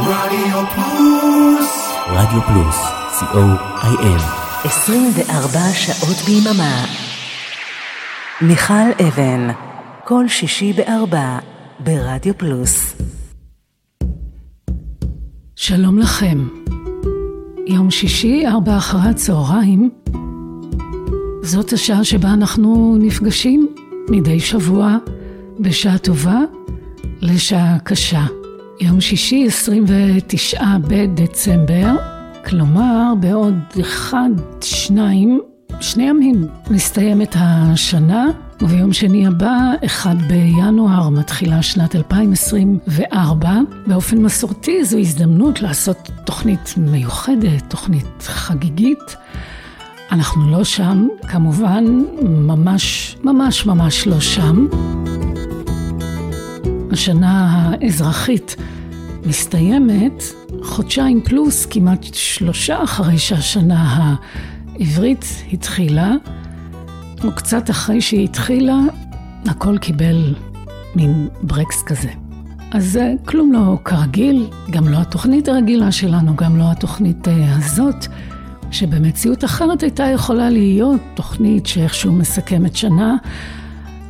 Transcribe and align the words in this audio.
רדיו 0.00 0.64
פלוס. 0.74 1.88
רדיו 2.06 2.40
פלוס, 2.42 2.76
co.il 3.20 4.22
24 4.64 5.60
שעות 5.72 6.16
ביממה. 6.26 6.84
מיכל 8.40 9.04
אבן, 9.08 9.48
כל 10.04 10.28
שישי 10.28 10.72
בארבע, 10.72 11.38
ברדיו 11.80 12.38
פלוס. 12.38 12.96
שלום 15.56 15.98
לכם. 15.98 16.48
יום 17.66 17.90
שישי, 17.90 18.46
ארבע 18.46 18.76
אחרי 18.76 19.10
הצהריים, 19.10 19.90
זאת 21.42 21.72
השעה 21.72 22.04
שבה 22.04 22.32
אנחנו 22.32 22.96
נפגשים 22.98 23.68
מדי 24.10 24.40
שבוע 24.40 24.96
בשעה 25.60 25.98
טובה 25.98 26.38
לשעה 27.20 27.78
קשה. 27.84 28.37
יום 28.80 29.00
שישי, 29.00 29.46
29 29.46 30.62
בדצמבר, 30.88 31.96
כלומר 32.44 33.12
בעוד 33.20 33.54
אחד, 33.80 34.30
שניים, 34.60 35.40
שני 35.80 36.08
ימים 36.08 36.46
מסתיימת 36.70 37.36
השנה, 37.38 38.26
וביום 38.62 38.92
שני 38.92 39.26
הבא, 39.26 39.72
1 39.86 40.16
בינואר, 40.28 41.08
מתחילה 41.08 41.62
שנת 41.62 41.96
2024. 41.96 43.50
באופן 43.86 44.18
מסורתי 44.18 44.84
זו 44.84 44.98
הזדמנות 44.98 45.62
לעשות 45.62 46.10
תוכנית 46.24 46.74
מיוחדת, 46.76 47.62
תוכנית 47.68 48.22
חגיגית. 48.22 49.16
אנחנו 50.12 50.50
לא 50.50 50.64
שם, 50.64 51.08
כמובן, 51.28 51.84
ממש, 52.22 53.16
ממש, 53.24 53.66
ממש 53.66 54.06
לא 54.06 54.20
שם. 54.20 54.66
השנה 56.92 57.70
האזרחית 57.80 58.56
מסתיימת 59.26 60.22
חודשיים 60.62 61.20
פלוס, 61.24 61.66
כמעט 61.66 62.04
שלושה 62.12 62.84
אחרי 62.84 63.18
שהשנה 63.18 64.16
העברית 64.78 65.24
התחילה, 65.52 66.12
או 67.24 67.32
קצת 67.32 67.70
אחרי 67.70 68.00
שהיא 68.00 68.24
התחילה, 68.24 68.78
הכל 69.46 69.78
קיבל 69.78 70.34
מין 70.96 71.28
ברקס 71.42 71.82
כזה. 71.82 72.08
אז 72.70 72.98
כלום 73.24 73.52
לא 73.52 73.78
כרגיל, 73.84 74.46
גם 74.70 74.88
לא 74.88 74.96
התוכנית 74.96 75.48
הרגילה 75.48 75.92
שלנו, 75.92 76.36
גם 76.36 76.56
לא 76.56 76.70
התוכנית 76.70 77.28
אה, 77.28 77.56
הזאת, 77.56 78.06
שבמציאות 78.70 79.44
אחרת 79.44 79.82
הייתה 79.82 80.04
יכולה 80.04 80.50
להיות 80.50 81.00
תוכנית 81.14 81.66
שאיכשהו 81.66 82.12
מסכמת 82.12 82.76
שנה, 82.76 83.16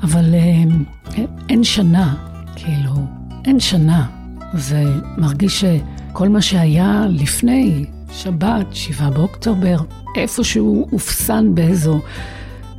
אבל 0.03 0.35
אה, 0.35 1.23
אין 1.49 1.65
שנה, 1.65 2.28
כאילו, 2.65 3.07
אין 3.45 3.61
שנה. 3.61 4.07
זה 4.55 4.85
מרגיש 5.19 5.65
שכל 5.65 6.29
מה 6.29 6.43
שהיה 6.43 7.07
לפני 7.09 7.85
שבת, 8.13 8.67
שבעה 8.73 9.11
באוקטובר, 9.11 9.77
איפשהו 10.17 10.89
אופסן 10.93 11.55
באיזו 11.55 12.01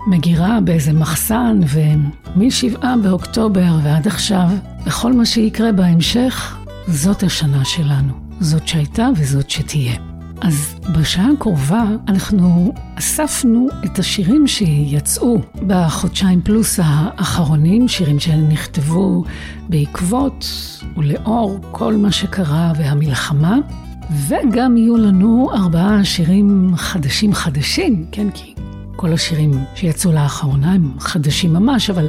מגירה, 0.07 0.59
באיזה 0.61 0.93
מחסן, 0.93 1.59
ומשבעה 1.67 2.95
באוקטובר 3.03 3.77
ועד 3.83 4.07
עכשיו, 4.07 4.47
וכל 4.85 5.13
מה 5.13 5.25
שיקרה 5.25 5.71
בהמשך, 5.71 6.57
זאת 6.87 7.23
השנה 7.23 7.65
שלנו. 7.65 8.13
זאת 8.39 8.67
שהייתה 8.67 9.09
וזאת 9.15 9.49
שתהיה. 9.49 10.08
אז 10.41 10.75
בשעה 10.99 11.27
הקרובה 11.37 11.83
אנחנו 12.07 12.73
אספנו 12.95 13.67
את 13.85 13.99
השירים 13.99 14.47
שיצאו 14.47 15.41
בחודשיים 15.67 16.41
פלוס 16.41 16.79
האחרונים, 16.83 17.87
שירים 17.87 18.19
שנכתבו 18.19 19.23
בעקבות 19.69 20.45
ולאור 20.97 21.59
כל 21.71 21.93
מה 21.93 22.11
שקרה 22.11 22.73
והמלחמה, 22.77 23.57
וגם 24.27 24.77
יהיו 24.77 24.97
לנו 24.97 25.49
ארבעה 25.53 26.05
שירים 26.05 26.71
חדשים 26.75 27.33
חדשים, 27.33 28.05
כן, 28.11 28.29
כי 28.33 28.53
כל 28.95 29.13
השירים 29.13 29.51
שיצאו 29.75 30.11
לאחרונה 30.11 30.71
הם 30.71 30.91
חדשים 30.99 31.53
ממש, 31.53 31.89
אבל 31.89 32.07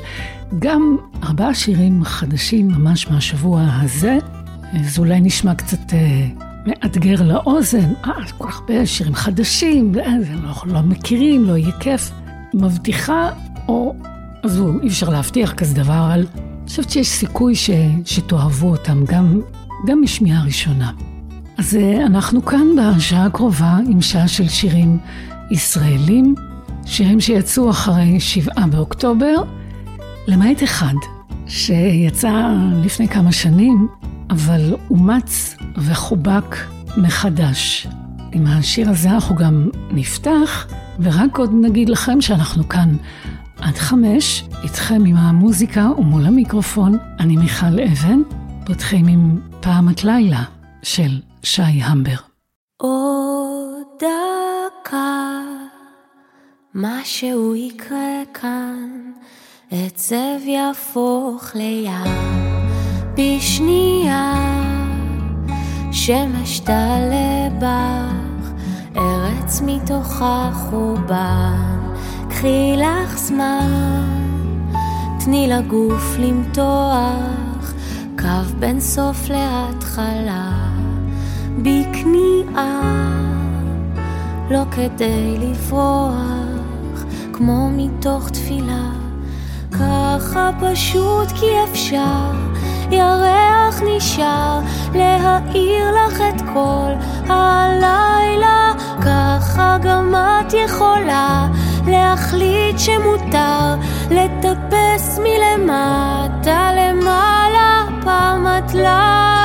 גם 0.58 0.96
ארבעה 1.22 1.54
שירים 1.54 2.04
חדשים 2.04 2.69
ממש 2.69 3.10
מהשבוע 3.10 3.66
הזה, 3.80 4.19
זה 4.84 5.00
אולי 5.00 5.20
נשמע 5.20 5.54
קצת... 5.54 5.92
מאתגר 6.66 7.22
לאוזן, 7.22 7.93
אה, 8.04 8.12
כל 8.38 8.48
כך 8.48 8.60
הרבה 8.60 8.87
שירים 8.87 9.15
חדשים, 9.15 9.93
זה 9.94 10.34
לא, 10.43 10.53
לא 10.66 10.81
מכירים, 10.81 11.44
לא 11.44 11.56
יהיה 11.56 11.72
כיף. 11.81 12.10
מבטיחה, 12.54 13.28
או, 13.69 13.94
עזבו, 14.43 14.81
אי 14.82 14.88
אפשר 14.88 15.09
להבטיח 15.09 15.53
כזה 15.53 15.75
דבר, 15.75 16.06
אבל 16.06 16.26
אני 16.41 16.69
חושבת 16.69 16.91
שיש 16.91 17.09
סיכוי 17.09 17.54
ש, 17.54 17.70
שתאהבו 18.04 18.70
אותם 18.70 19.04
גם, 19.04 19.41
גם 19.87 20.03
משמיעה 20.03 20.44
ראשונה. 20.44 20.91
אז 21.59 21.78
אנחנו 22.06 22.44
כאן 22.44 22.66
בשעה 22.97 23.26
הקרובה 23.26 23.78
עם 23.88 24.03
שעה 24.03 24.28
של 24.28 24.49
שירים 24.49 24.99
ישראלים, 25.50 26.34
שירים 26.87 27.20
שיצאו 27.20 27.70
אחרי 27.70 28.20
שבעה 28.20 28.66
באוקטובר, 28.66 29.34
למעט 30.26 30.62
אחד 30.62 30.94
שיצא 31.47 32.54
לפני 32.84 33.09
כמה 33.09 33.32
שנים, 33.32 33.88
אבל 34.30 34.74
אומץ 34.91 35.56
וחובק 35.76 36.56
מחדש. 36.96 37.86
עם 38.32 38.46
השיר 38.46 38.91
הזה 38.91 39.10
אנחנו 39.10 39.36
גם 39.36 39.68
נפתח, 39.91 40.66
ורק 41.00 41.38
עוד 41.38 41.50
נגיד 41.60 41.88
לכם 41.88 42.20
שאנחנו 42.20 42.69
כאן 42.69 42.96
עד 43.60 43.74
חמש, 43.74 44.44
איתכם 44.62 45.04
עם 45.06 45.16
המוזיקה 45.16 45.88
ומול 45.98 46.26
המיקרופון, 46.26 46.98
אני 47.20 47.36
מיכל 47.36 47.80
אבן, 47.92 48.20
פותחים 48.66 49.06
עם 49.06 49.40
פעמת 49.60 50.04
לילה 50.04 50.42
של 50.82 51.20
שי 51.42 51.62
המבר. 51.62 52.16
עוד 52.76 53.86
דקה, 53.96 55.40
משהו 56.74 57.54
יקרה 57.54 58.22
כאן, 58.34 59.12
עצב 59.70 60.46
יהפוך 60.46 61.54
לים. 61.54 62.59
בשנייה 63.15 64.34
שמש 65.93 66.59
תעלה 66.59 67.48
בך, 67.59 68.50
ארץ 68.97 69.62
מתוך 69.66 70.22
החורבן, 70.22 71.78
קחי 72.28 72.75
לך 72.76 73.19
זמן, 73.19 74.04
תני 75.25 75.49
לגוף 75.49 76.16
למתוח, 76.19 77.72
קו 78.19 78.56
בין 78.59 78.81
סוף 78.81 79.28
להתחלה, 79.28 80.69
בכניעה, 81.59 82.81
לא 84.50 84.62
כדי 84.70 85.38
לברוח, 85.38 87.04
כמו 87.32 87.70
מתוך 87.76 88.31
תפילה, 88.31 88.91
ככה 89.72 90.50
פשוט 90.60 91.28
כי 91.28 91.47
אפשר. 91.70 92.31
ירח 92.92 93.82
נשאר 93.86 94.60
להאיר 94.94 95.84
לך 95.90 96.20
את 96.20 96.40
כל 96.54 96.92
הלילה. 97.32 98.72
ככה 99.02 99.76
גם 99.82 100.14
את 100.14 100.52
יכולה 100.52 101.46
להחליט 101.86 102.78
שמותר 102.78 103.74
לטפס 104.10 105.18
מלמטה 105.18 106.70
למעלה. 106.76 107.84
פעם 108.04 108.46
את 108.46 108.74
לילה 108.74 109.39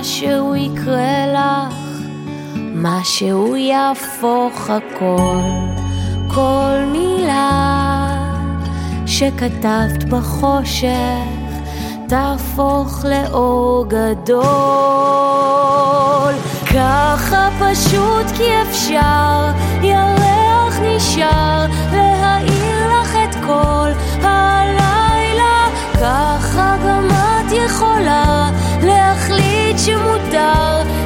משהו 0.00 0.56
יקרה 0.56 1.26
לך, 1.26 1.74
משהו 2.74 3.56
יהפוך 3.56 4.70
הכל, 4.70 5.40
כל 6.34 6.76
מילה 6.92 8.08
שכתבת 9.06 10.04
בחושך 10.08 11.24
תהפוך 12.08 13.04
לאור 13.04 13.86
גדול. 13.88 14.44
ככה 16.74 17.48
פשוט 17.60 18.26
כי 18.36 18.62
אפשר, 18.62 19.50
ירח 19.82 20.78
נשאר 20.82 21.66
להאיר 21.92 23.00
לך 23.00 23.16
את 23.24 23.34
כל 23.46 23.90
הלילה, 24.22 25.68
ככה 25.94 26.76
גם 26.86 27.08
את 27.10 27.52
יכולה 27.52 28.50
להחליט 29.80 29.96
שמותר 29.96 30.82
לטפס 30.82 30.99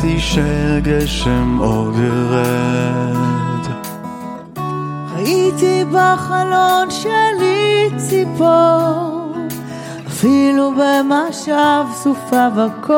ידעתי 0.00 0.20
שגשם 0.20 1.58
עוד 1.60 1.94
ירד. 1.94 3.66
ראיתי 5.16 5.84
בחלון 5.92 6.90
שלי 6.90 7.88
ציפור 7.96 9.32
אפילו 10.06 10.72
במשאב 10.72 11.86
סופה 11.94 12.48
בקור. 12.50 12.96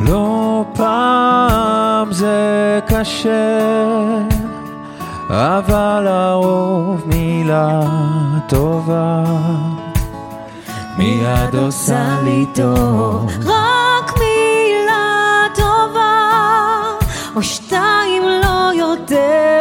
לא 0.00 0.64
פעם 0.74 2.12
זה 2.12 2.80
קשה 2.88 3.58
אבל 5.28 6.06
הרוב 6.06 7.02
מילה 7.06 7.80
טובה 8.48 9.24
מיד 11.00 11.54
עושה 11.54 12.20
לי 12.24 12.46
טוב. 12.54 13.30
רק 13.44 14.12
מילה 14.18 15.46
טובה, 15.54 16.28
או 17.36 17.42
שתיים 17.42 18.22
לא 18.42 18.70
יותר 18.74 19.59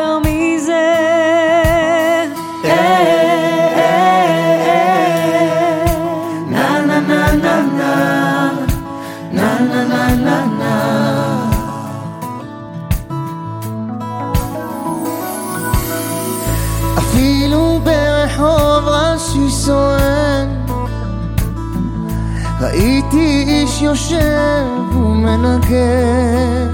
ראיתי 23.14 23.46
איש 23.48 23.82
יושב 23.82 24.96
ומנגן 24.96 26.68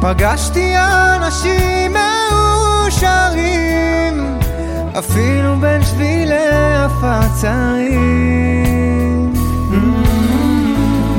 פגשתי 0.00 0.74
אנשים 1.16 1.92
מאושרים 2.72 4.38
אפילו 4.98 5.56
בין 5.60 5.84
שבילי 5.84 6.34
הפצעים. 6.52 8.12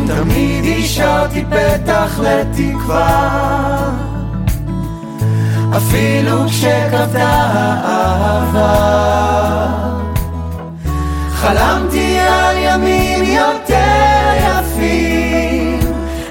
תמיד 0.08 0.66
השארתי 0.80 1.46
פתח 1.46 2.20
לתקווה. 2.20 3.90
אפילו 5.78 6.48
כשכבדה 6.48 7.30
האהבה. 7.84 9.02
חלמתי 11.42 11.91
ימים 13.22 13.38
יותר 13.38 14.32
יפים 14.38 15.80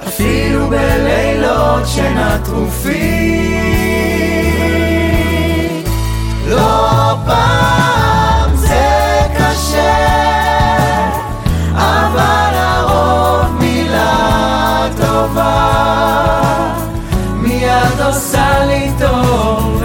אפילו 0.09 0.69
בלילות 0.69 1.87
שינה 1.87 2.39
טרופים 2.45 3.41
לא 6.47 7.15
פעם 7.27 8.57
זה 8.57 9.21
קשה 9.39 9.97
אבל 11.75 12.55
הרוב 12.55 13.59
מילה 13.61 14.89
טובה. 14.97 15.71
מיד 17.37 18.01
עושה 18.07 18.65
לי 18.67 18.91
טוב 18.99 19.83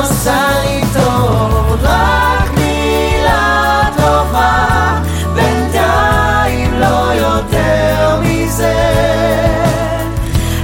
עושה 0.00 0.48
לי 0.64 0.80
טוב 0.92 1.76
רק 1.82 2.50
מילה 2.56 3.82
טובה 3.96 5.00
בינתיים 5.34 6.80
לא 6.80 7.12
יותר 7.14 8.20
מזה. 8.22 8.74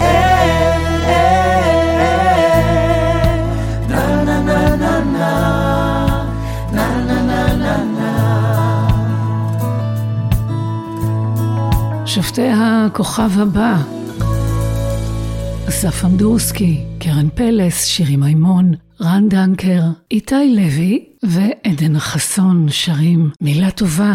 אה, 0.01 0.07
אה, 1.07 1.13
אה, 1.99 2.21
אסף 15.81 16.05
אמדורסקי, 16.05 16.85
קרן 16.99 17.29
פלס, 17.35 17.85
שירי 17.85 18.17
מימון, 18.17 18.73
רן 19.01 19.29
דנקר, 19.29 19.83
איתי 20.11 20.55
לוי 20.57 21.05
ועדן 21.23 21.99
חסון 21.99 22.67
שרים 22.71 23.31
מילה 23.41 23.71
טובה 23.71 24.13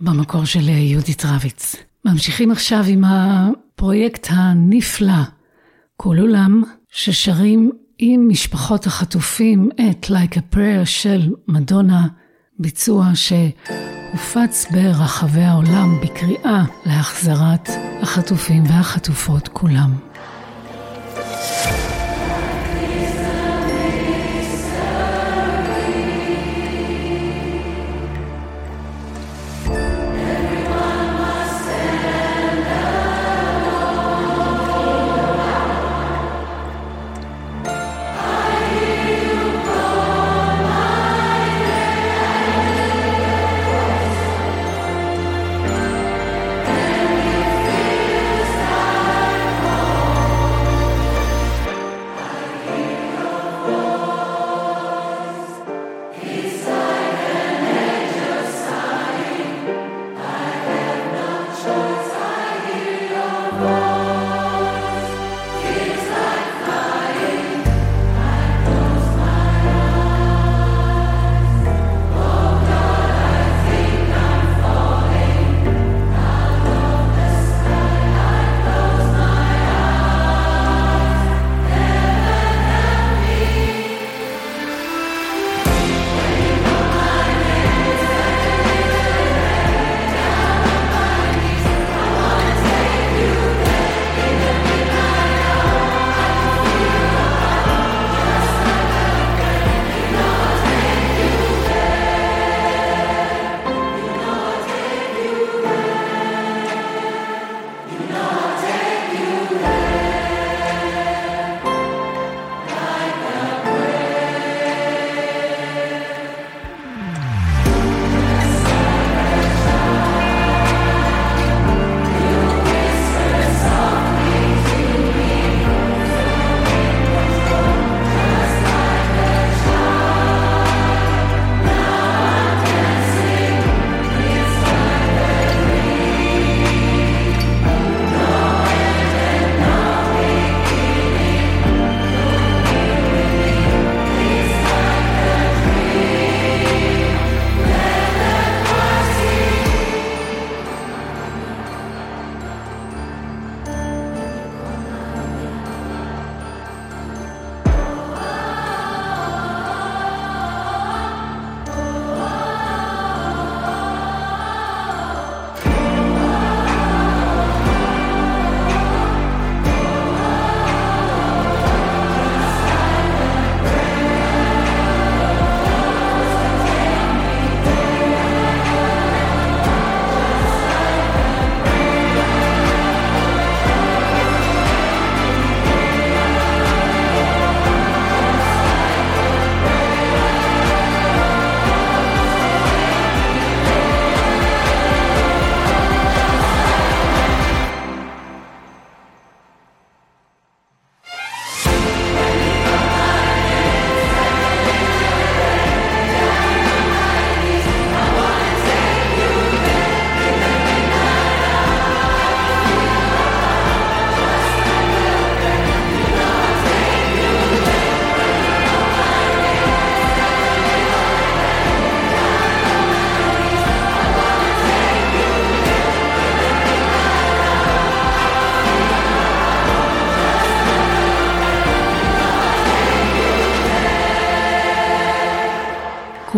במקור 0.00 0.44
של 0.44 0.68
יהודית 0.68 1.22
רביץ. 1.24 1.76
ממשיכים 2.04 2.50
עכשיו 2.50 2.84
עם 2.88 3.04
הפרויקט 3.04 4.26
הנפלא, 4.30 5.22
כל 5.96 6.18
עולם, 6.18 6.62
ששרים 6.90 7.70
עם 7.98 8.28
משפחות 8.28 8.86
החטופים 8.86 9.70
את 9.74 10.06
Like 10.06 10.34
a 10.34 10.54
Prayer 10.54 10.84
של 10.84 11.30
מדונה, 11.48 12.06
ביצוע 12.58 13.10
שהופץ 13.14 14.66
ברחבי 14.72 15.42
העולם 15.42 16.00
בקריאה 16.02 16.64
להחזרת 16.86 17.68
החטופים 18.02 18.62
והחטופות 18.66 19.48
כולם. 19.48 20.07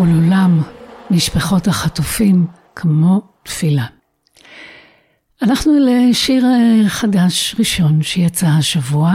כל 0.00 0.06
עולם 0.06 0.62
משפחות 1.10 1.68
החטופים 1.68 2.46
כמו 2.76 3.20
תפילה. 3.42 3.86
אנחנו 5.42 5.72
לשיר 5.80 6.44
אה, 6.44 6.88
חדש 6.88 7.54
ראשון 7.58 8.02
שיצא 8.02 8.46
השבוע. 8.46 9.14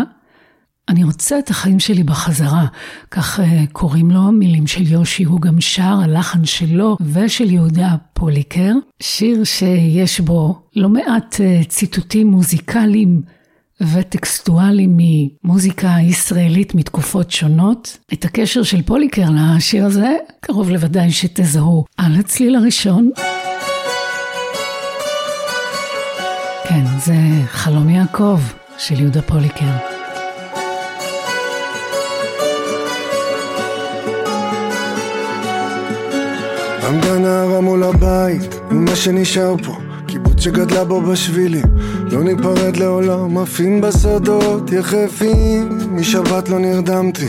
אני 0.89 1.04
רוצה 1.04 1.39
את 1.39 1.50
החיים 1.50 1.80
שלי 1.80 2.04
בחזרה, 2.04 2.65
כך 3.12 3.39
אה, 3.39 3.63
קוראים 3.72 4.12
לו, 4.12 4.32
מילים 4.32 4.68
של 4.68 4.92
יושי, 4.92 5.24
הוא 5.24 5.42
גם 5.42 5.62
שר, 5.62 5.98
הלחן 6.04 6.46
שלו 6.46 6.98
ושל 7.01 7.51
יהודה 7.51 7.96
פוליקר. 8.13 8.72
שיר 9.00 9.44
שיש 9.44 10.20
בו 10.20 10.62
לא 10.75 10.89
מעט 10.89 11.42
אה, 11.42 11.62
ציטוטים 11.68 12.27
מוזיקליים 12.27 13.22
וטקסטואלי 13.82 14.88
ממוזיקה 14.89 15.89
ישראלית 16.01 16.75
מתקופות 16.75 17.32
שונות. 17.32 17.98
את 18.13 18.25
הקשר 18.25 18.63
של 18.63 18.82
פוליקר 18.82 19.25
לשיר 19.58 19.86
הזה, 19.86 20.15
קרוב 20.39 20.70
לוודאי 20.70 21.12
שתזהו 21.12 21.86
על 21.98 22.15
הצליל 22.20 22.55
הראשון. 22.55 23.10
כן, 26.70 26.86
זה 27.05 27.15
חלום 27.48 27.89
יעקב 27.89 28.39
של 28.77 29.00
יהודה 29.01 29.22
פוליקר. 29.22 29.96
נערה 37.20 37.62
מול 37.62 37.84
הבית, 37.84 38.55
ומה 38.70 38.96
שנשאר 38.96 39.55
פה 39.58 39.85
קיבוץ 40.15 40.39
שגדלה 40.39 40.84
בו 40.84 41.01
בשבילים 41.01 41.65
לא 42.12 42.24
ניפרד 42.24 42.77
לעולם, 42.77 43.38
עפים 43.38 43.81
בשדות 43.81 44.72
יחפים. 44.72 45.69
משבת 45.91 46.50
לא 46.50 46.60
נרדמתי 46.60 47.27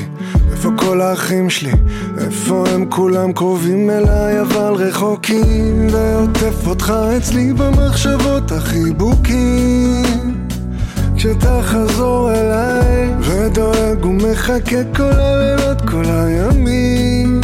איפה 0.50 0.70
כל 0.76 1.00
האחים 1.00 1.50
שלי? 1.50 1.72
איפה 2.18 2.64
הם 2.74 2.84
כולם 2.88 3.32
קרובים 3.32 3.90
אליי 3.90 4.40
אבל 4.40 4.72
רחוקים 4.74 5.86
ועוטף 5.90 6.66
אותך 6.66 6.94
אצלי 7.16 7.52
במחשבות 7.52 8.52
החיבוקים. 8.52 10.04
כשתחזור 11.16 12.30
אליי 12.32 13.10
ודואג 13.20 14.04
ומחכה 14.04 14.84
כל 14.96 15.02
הלילות 15.02 15.80
כל 15.80 16.04
הימים 16.04 17.35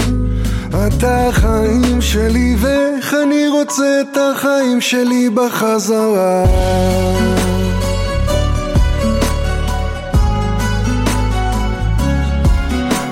אתה 0.86 1.28
החיים 1.28 2.00
שלי 2.00 2.56
ואיך 2.58 3.14
אני 3.22 3.48
רוצה 3.48 4.00
את 4.00 4.16
החיים 4.16 4.80
שלי 4.80 5.30
בחזרה. 5.30 6.44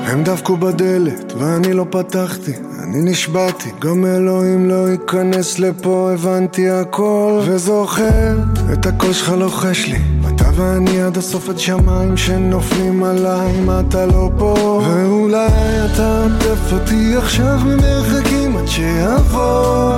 הם 0.06 0.24
דפקו 0.24 0.56
בדלת 0.56 1.32
ואני 1.32 1.72
לא 1.72 1.86
פתחתי 1.90 2.52
אני 2.90 3.10
נשבעתי, 3.10 3.70
גם 3.78 4.06
אלוהים 4.06 4.68
לא 4.68 4.88
ייכנס 4.90 5.58
לפה, 5.58 6.10
הבנתי 6.14 6.70
הכל. 6.70 7.40
וזוכר 7.44 8.36
את 8.72 8.86
הקול 8.86 9.12
שלך 9.12 9.28
לוחש 9.28 9.86
לי 9.86 9.98
אתה 10.28 10.44
ואני 10.54 11.02
עד 11.02 11.16
הסוף 11.16 11.48
עד 11.48 11.58
שמיים 11.58 12.16
שנופלים 12.16 13.04
עליי 13.04 13.58
אם 13.58 13.70
אתה 13.70 14.06
לא 14.06 14.30
פה? 14.38 14.82
ואולי 14.86 15.46
אתה 15.84 16.26
עטף 16.26 16.72
אותי 16.72 17.16
עכשיו 17.16 17.58
ממרחקים 17.64 18.56
עד 18.56 18.66
שיעבור 18.66 19.96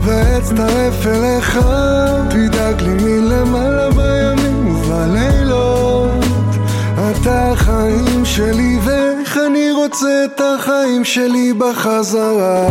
ואצטרף 0.00 1.06
אליך 1.06 1.58
תדאג 2.30 2.82
לי 2.82 2.94
מלמעלה 2.94 3.90
בימים 3.90 4.76
ובלילות. 4.76 6.24
אתה 7.10 7.52
החיים 7.52 8.24
שלי 8.24 8.78
אני 8.82 9.03
רוצה 9.84 10.24
את 10.24 10.40
החיים 10.40 11.04
שלי 11.04 11.52
בחזרה. 11.52 12.68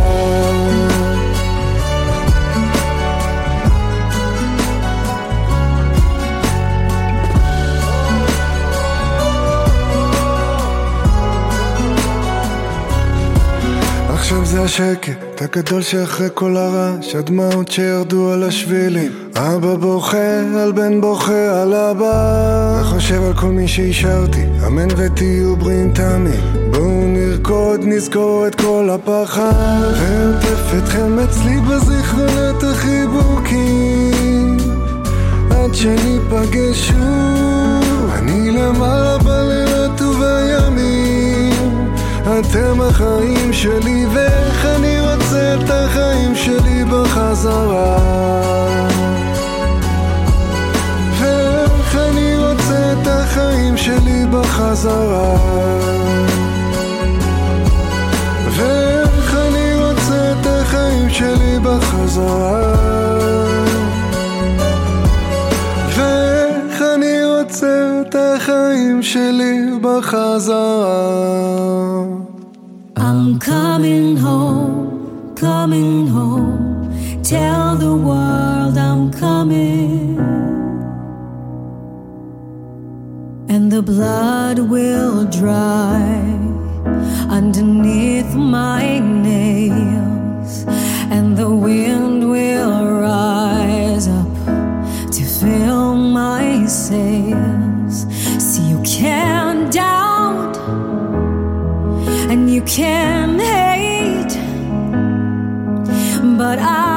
עכשיו 14.09 14.45
זה 14.45 14.61
השקט 14.61 15.41
הגדול 15.41 15.81
שאחרי 15.81 16.27
כל 16.33 16.57
הרעש 16.57 17.15
הדמעות 17.15 17.71
שירדו 17.71 18.31
על 18.31 18.43
השבילים. 18.43 19.11
אבא 19.35 19.75
בוכה 19.75 20.39
על 20.63 20.71
בן 20.71 21.01
בוכה 21.01 21.61
על 21.61 21.73
אבא. 21.73 22.81
וחושב 22.81 23.23
על 23.23 23.33
כל 23.33 23.47
מי 23.47 23.67
שהשארתי 23.67 24.45
אמן 24.67 24.87
ותהיו 24.97 25.55
בריאים 25.55 25.93
תמיד. 25.93 26.43
בואו 26.71 26.92
נרקוד 27.47 27.81
נזכור 27.83 28.47
את 28.47 28.55
כל 28.55 28.89
הפחד. 28.91 29.51
ועוטף 29.99 30.73
אתכם 30.77 31.19
אצלי 31.19 31.59
בזיכרונות 31.59 32.63
החיבוקים. 32.63 34.57
עד 35.49 35.73
שניפגש 35.75 36.87
שוב. 36.87 38.11
אני 38.13 38.51
למעלה 38.51 39.17
בלילות 39.17 40.01
ובימים. 40.01 41.93
אתם 42.23 42.81
החיים 42.81 43.53
שלי 43.53 44.05
ואיך 44.13 44.65
אני 44.65 45.01
רוצה 45.01 45.55
את 45.55 45.69
החיים 45.69 46.35
שלי 46.35 46.83
בחזרה. 46.85 47.97
ואיך 51.19 51.95
אני 51.95 52.37
רוצה 52.37 52.93
את 52.93 53.07
החיים 53.07 53.77
שלי 53.77 54.25
בחזרה 54.31 55.82
שלי 61.72 61.72
בחזרה 61.72 62.74
ואיך 65.96 66.82
אני 66.94 67.24
רוצה 67.24 68.00
את 68.00 68.16
החיים 68.18 69.02
שלי 69.02 69.78
בחזרה 69.82 71.38
I'm 72.96 73.38
coming 73.38 74.16
home, 74.16 74.80
coming 75.36 76.08
home. 76.16 76.58
Tell 77.22 77.76
the 77.86 77.94
world 78.08 78.76
I'm 78.88 79.04
coming. 79.12 80.18
And 83.54 83.64
the 83.74 83.82
blood 83.92 84.58
will 84.72 85.18
dry 85.40 86.02
underneath 87.38 88.32
my 88.34 88.82
nails, 88.98 89.08
and 89.08 89.24
the 89.24 89.51
wind 91.63 92.29
will 92.29 92.85
rise 92.85 94.09
up 94.09 94.33
to 95.11 95.23
fill 95.23 95.95
my 95.95 96.65
sails. 96.65 98.05
See, 98.37 98.67
you 98.69 98.81
can't 98.83 99.71
doubt 99.71 100.57
and 102.29 102.49
you 102.53 102.61
can 102.63 103.39
hate. 103.39 104.35
But 106.37 106.59
I 106.59 106.92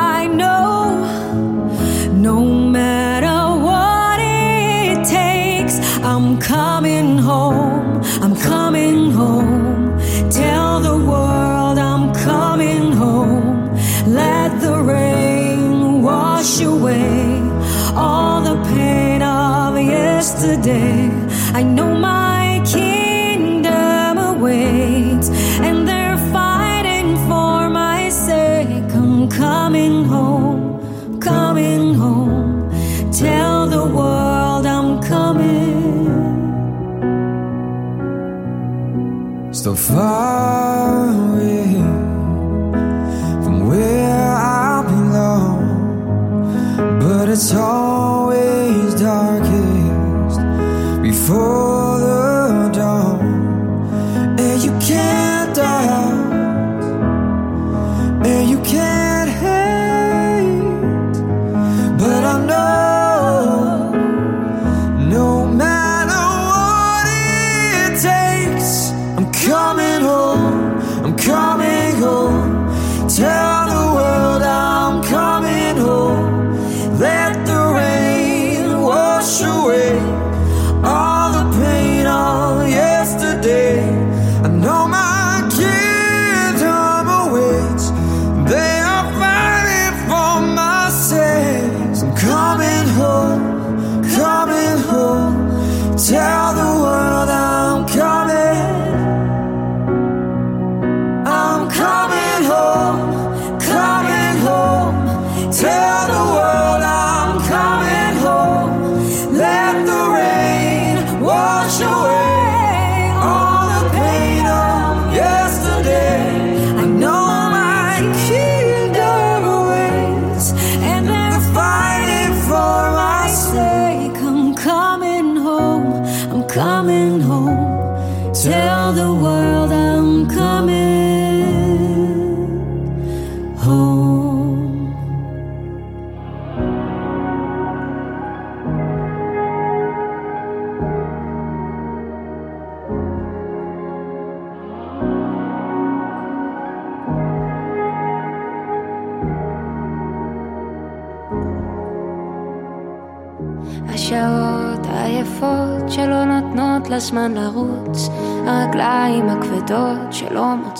So 39.66 39.74
far 39.74 41.15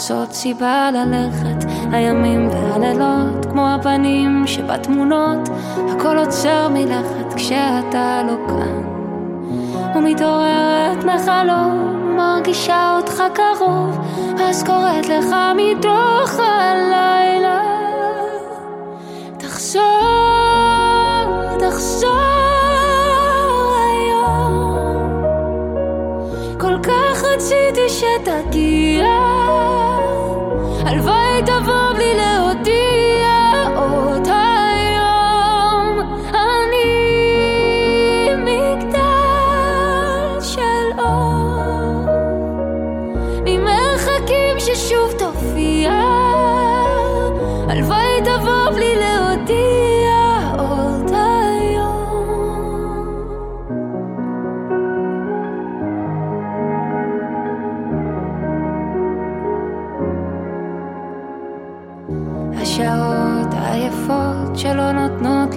מוצאות 0.06 0.32
סיבה 0.32 0.90
ללכת, 0.92 1.70
הימים 1.92 2.48
והלילות 2.48 3.46
כמו 3.46 3.68
הפנים 3.68 4.46
שבתמונות, 4.46 5.48
הכל 5.90 6.18
עוצר 6.18 6.68
מלכת 6.68 7.34
כשאתה 7.36 8.22
לא 8.26 8.48
כאן. 8.48 8.82
ומתעוררת 9.96 11.04
מחלום, 11.04 12.16
מרגישה 12.16 12.96
אותך 12.96 13.22
קרוב, 13.34 13.98
אז 14.40 14.62
קוראת 14.64 15.08
לך 15.08 15.36
מתוך 15.56 16.40
הלילה. 16.40 17.60
תחזור, 19.38 19.82
תחזור. 21.58 22.36
כל 26.60 26.76
רציתי 27.36 27.88
שתגיע, 27.88 28.55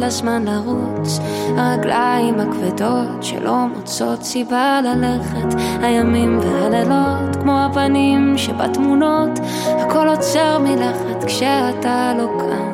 לזמן 0.09 0.45
לרוץ, 0.45 1.19
הרגליים 1.57 2.39
הכבדות 2.39 3.23
שלא 3.23 3.67
מוצאות 3.75 4.23
סיבה 4.23 4.79
ללכת, 4.83 5.59
הימים 5.81 6.39
והלילות 6.39 7.35
כמו 7.35 7.59
הפנים 7.59 8.37
שבתמונות, 8.37 9.39
הכל 9.65 10.07
עוצר 10.07 10.59
מלכת 10.59 11.23
כשאתה 11.25 12.13
לא 12.17 12.27
כאן. 12.39 12.73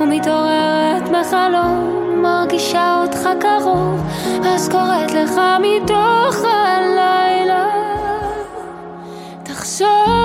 ומתעוררת 0.00 1.02
מחלום, 1.02 2.22
מרגישה 2.22 3.02
אותך 3.02 3.28
קרוב, 3.40 4.00
אז 4.44 4.68
קוראת 4.68 5.12
לך 5.12 5.40
מתוך 5.60 6.36
הלילה. 6.44 7.66
תחזור 9.42 10.23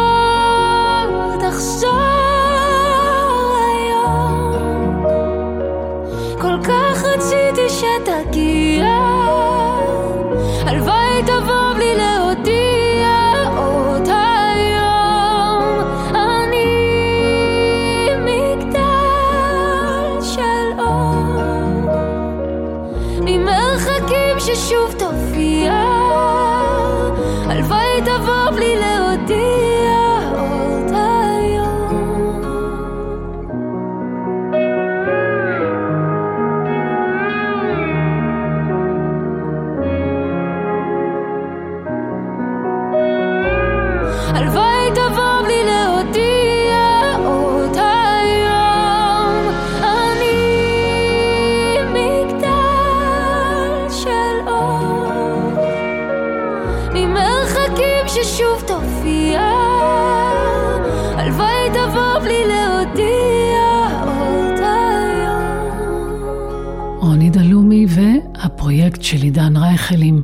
רייכלים, 69.69 70.21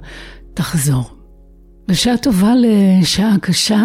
תחזור. 0.53 1.03
בשעה 1.87 2.17
טובה 2.17 2.53
לשעה 2.55 3.35
קשה, 3.41 3.83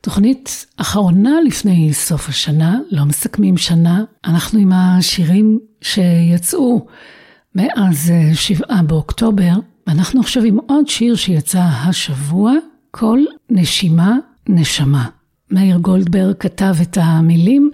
תוכנית 0.00 0.66
אחרונה 0.76 1.30
לפני 1.46 1.92
סוף 1.92 2.28
השנה, 2.28 2.78
לא 2.90 3.04
מסכמים 3.04 3.56
שנה, 3.56 4.04
אנחנו 4.24 4.58
עם 4.58 4.72
השירים 4.72 5.58
שיצאו 5.80 6.86
מאז 7.54 8.10
אה, 8.10 8.34
שבעה 8.34 8.82
באוקטובר, 8.82 9.52
ואנחנו 9.86 10.20
עכשיו 10.20 10.42
עם 10.42 10.58
עוד 10.66 10.88
שיר 10.88 11.14
שיצא 11.14 11.62
השבוע, 11.62 12.52
כל 12.90 13.18
נשימה 13.50 14.16
נשמה. 14.48 15.08
מאיר 15.50 15.76
גולדברג 15.76 16.34
כתב 16.40 16.74
את 16.82 16.98
המילים, 17.00 17.70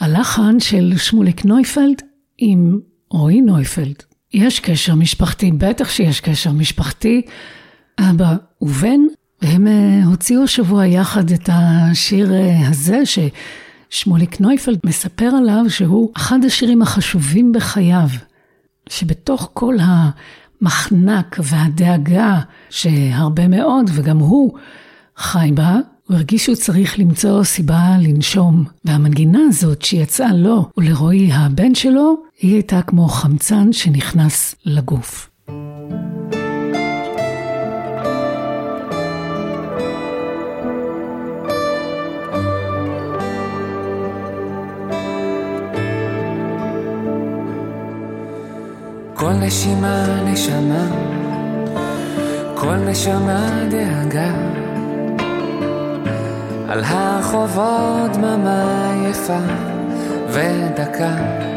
הלחן 0.00 0.60
של 0.60 0.92
שמוליק 0.96 1.44
נויפלד 1.44 2.02
עם 2.38 2.78
רועי 3.10 3.40
נויפלד. 3.40 4.09
יש 4.32 4.60
קשר 4.60 4.94
משפחתי, 4.94 5.52
בטח 5.52 5.88
שיש 5.88 6.20
קשר 6.20 6.52
משפחתי, 6.52 7.22
אבא 8.00 8.34
ובן, 8.62 9.00
והם 9.42 9.66
אה, 9.66 10.04
הוציאו 10.04 10.42
השבוע 10.42 10.86
יחד 10.86 11.30
את 11.30 11.48
השיר 11.52 12.34
אה, 12.34 12.68
הזה, 12.68 13.02
ששמוליק 13.04 14.40
נויפלד 14.40 14.78
מספר 14.86 15.30
עליו 15.38 15.64
שהוא 15.68 16.12
אחד 16.16 16.44
השירים 16.44 16.82
החשובים 16.82 17.52
בחייו, 17.52 18.08
שבתוך 18.88 19.50
כל 19.54 19.74
המחנק 19.80 21.36
והדאגה 21.42 22.40
שהרבה 22.70 23.48
מאוד, 23.48 23.90
וגם 23.94 24.18
הוא 24.18 24.58
חי 25.16 25.50
בה, 25.54 25.76
הוא 26.06 26.16
הרגיש 26.16 26.44
שהוא 26.44 26.56
צריך 26.56 26.98
למצוא 26.98 27.44
סיבה 27.44 27.96
לנשום, 28.00 28.64
והמנגינה 28.84 29.40
הזאת 29.48 29.82
שיצאה 29.82 30.34
לו 30.34 30.68
ולרועי 30.76 31.32
הבן 31.32 31.74
שלו, 31.74 32.16
היא 32.40 32.54
הייתה 32.54 32.82
כמו 32.82 33.08
חמצן 33.08 33.72
שנכנס 33.72 34.54
לגוף. 34.64 35.30
כל 49.14 49.32
נשימה 49.32 50.22
נשמה, 50.24 50.86
כל 52.54 52.76
נשמה 52.76 53.64
דאגה. 53.70 54.34
על 56.68 56.84
החובות 56.84 58.12
דממה 58.12 58.92
יפה 59.10 59.40
ודקה. 60.28 61.49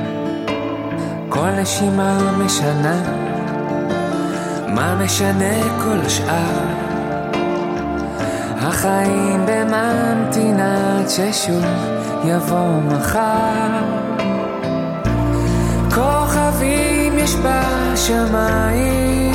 כל 1.33 1.49
נשימה 1.51 2.17
משנה, 2.37 3.01
מה 4.67 4.95
משנה 4.95 5.61
כל 5.83 5.99
השאר? 6.05 6.63
החיים 8.61 9.45
בממתינה 9.45 10.99
עד 10.99 11.09
ששוב 11.09 11.63
יבוא 12.25 12.81
מחר. 12.81 13.69
כוכבים 15.95 17.19
יש 17.19 17.35
בשמיים 17.35 19.33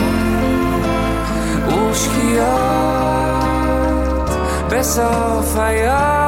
ושקיעות 1.90 2.48
בסוף 4.70 5.56
היום 5.56 6.27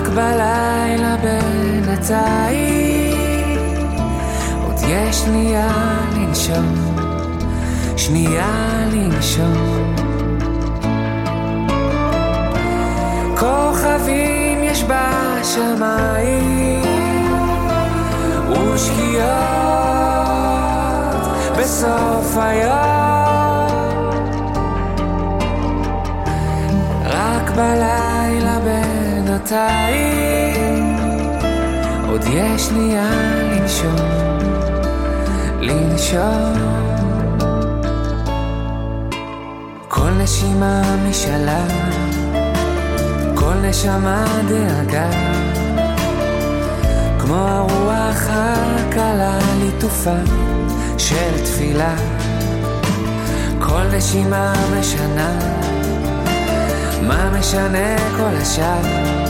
רק 0.00 0.08
בלילה 0.08 1.16
בינתיים, 1.22 2.70
עוד 4.64 4.76
יש 4.88 5.16
שנייה 5.16 6.00
לנשום, 6.16 6.74
שנייה 7.96 8.86
לנשום. 8.92 9.94
כוכבים 13.38 14.64
יש 14.64 14.84
בשמיים, 14.84 16.82
ושקיעות 18.50 19.30
בסוף 21.58 22.36
היום. 22.36 22.90
רק 27.04 27.50
בלילה 27.50 28.19
בינתיים, 29.40 30.96
עוד 32.08 32.24
יש 32.26 32.62
שנייה 32.62 33.10
לנשום, 33.42 33.96
לנשום. 35.60 36.54
כל 39.88 40.10
נשימה 40.10 40.82
משאלה, 41.08 41.64
כל 43.34 43.54
נשמה 43.54 44.24
דאגה, 44.48 45.10
כמו 47.18 47.36
הרוח 47.36 48.26
הקלה 48.28 49.38
ליטופה 49.58 50.16
של 50.98 51.44
תפילה. 51.44 51.94
כל 53.58 53.82
נשימה 53.96 54.52
משנה, 54.80 55.38
מה 57.02 57.30
משנה 57.38 57.96
כל 58.16 58.36
השאר? 58.42 59.29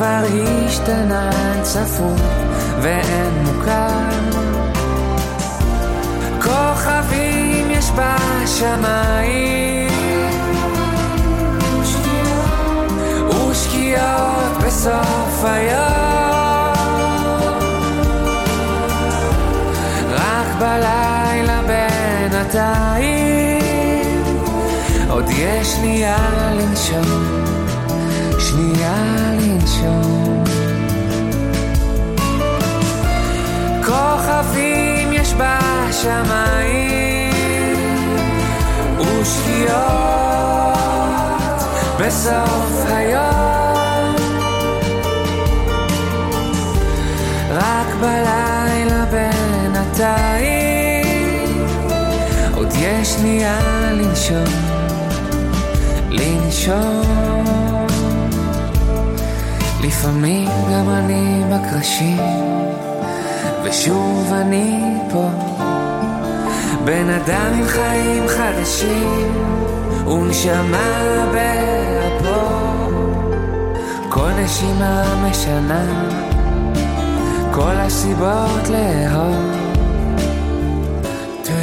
כבר 0.00 0.24
השתנה, 0.66 1.30
צפוי 1.62 2.20
ואין 2.82 3.44
מוכר. 3.44 3.88
כוכבים 6.42 7.70
יש 7.70 7.90
בשמיים, 7.90 9.88
ושקיעות 13.50 14.52
בסוף 14.66 15.44
היום. 15.44 16.74
רק 20.10 20.46
בלילה 20.58 21.60
בינתיים, 22.30 23.02
עוד 25.08 25.24
יש 25.30 25.68
שנייה 25.68 26.16
לנשום, 26.52 27.04
שנייה 28.38 29.19
לנשום. 29.50 30.44
כוכבים 33.86 35.12
יש 35.12 35.34
בשמיים, 35.34 37.32
ושקיעות 38.98 39.80
בסוף 42.00 42.84
היום. 42.86 44.14
רק 47.50 47.94
בלילה 48.00 49.04
בינתיים, 49.10 50.46
עוד 52.54 52.68
יש 52.78 53.08
שנייה 53.08 53.60
לנשום, 53.92 54.44
לנשום. 56.10 57.69
לפעמים 60.00 60.48
גם 60.72 60.90
אני 60.90 61.42
בקרשים, 61.52 62.18
ושוב 63.64 64.32
אני 64.32 64.80
פה, 65.12 65.28
בן 66.84 67.08
אדם 67.10 67.52
עם 67.58 67.66
חיים 67.66 68.28
חדשים, 68.28 69.32
ונשמה 70.06 71.26
באפו, 71.32 72.46
כל 74.08 74.30
נשימה 74.44 75.26
משנה, 75.30 75.84
כל 77.52 77.74
הסיבות 77.76 78.68
לאהוב. 78.68 79.60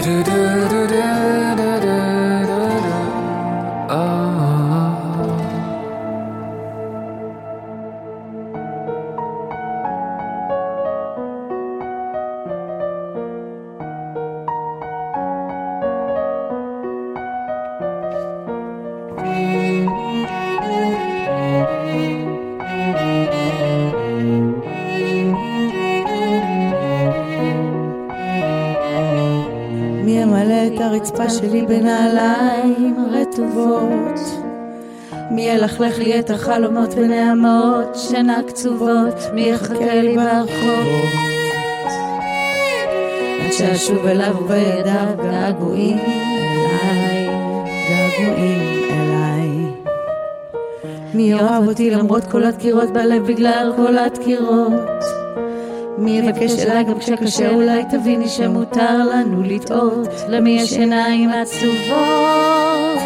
מי 0.07 1.46
מי 35.67 35.73
ילכלך 35.73 35.99
לי 35.99 36.19
את 36.19 36.29
החלומות 36.29 36.93
בנעמות 36.93 37.95
שינה 37.95 38.41
קצובות? 38.47 39.13
מי 39.33 39.41
יחכה 39.41 40.01
לי 40.01 40.15
ברחוב? 40.15 41.09
עד 43.45 43.51
שאשוב 43.51 44.05
אליו 44.05 44.35
בידיו 44.47 45.23
געגועים 45.23 45.97
אליי, 46.83 47.27
געגועים 47.89 48.61
אליי. 48.89 49.49
מי 51.13 51.23
יאהב 51.31 51.67
אותי 51.67 51.89
למרות 51.89 52.23
כל 52.23 52.43
הדקירות 52.43 52.93
בלב 52.93 53.27
בגלל 53.27 53.73
כל 53.75 53.97
הדקירות? 53.97 55.03
מי 55.97 56.11
יבקש 56.11 56.59
אליי 56.59 56.83
גם 56.83 56.99
כשקשה 56.99 57.49
אולי 57.49 57.83
תביני 57.89 58.29
שמותר 58.29 58.97
לנו 58.97 59.43
לטעות 59.43 60.09
למי 60.27 60.49
יש 60.61 60.73
עיניים 60.73 61.29
עצובות 61.29 62.99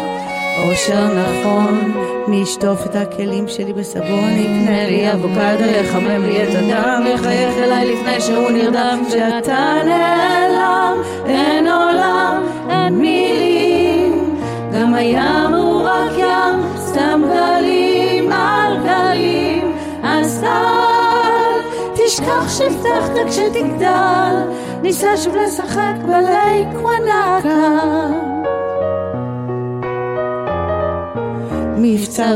אושר 0.64 1.08
נכון 1.14 2.11
מי 2.28 2.36
ישטוף 2.36 2.86
את 2.86 2.94
הכלים 2.94 3.48
שלי 3.48 3.72
בסבון 3.72 4.30
יקנה 4.30 4.86
לי 4.86 5.12
אבוקדו 5.12 5.64
יחמם 5.64 6.24
לי 6.24 6.42
את 6.42 6.48
הדם 6.54 7.04
יחייך 7.14 7.58
אליי 7.58 7.92
לפני 7.92 8.20
שהוא 8.20 8.50
נרדם. 8.50 9.02
כשאתה 9.08 9.74
נעלם 9.84 10.96
אין 11.26 11.66
עולם 11.66 12.42
אין 12.70 12.94
מילים. 12.94 14.34
גם 14.74 14.94
הים 14.94 15.54
הוא 15.54 15.82
רק 15.82 16.12
ים 16.18 16.76
סתם 16.76 17.22
גלים 17.32 18.32
על 18.32 18.76
גלים. 18.84 19.72
אז 20.02 20.44
אל 20.44 21.60
תשכח 21.94 22.58
שהבטחת 22.58 23.28
כשתגדל, 23.28 24.36
ניסע 24.82 25.16
שוב 25.16 25.36
לשחק 25.36 25.94
בלייק 26.06 26.68
וואנאקה. 26.74 28.31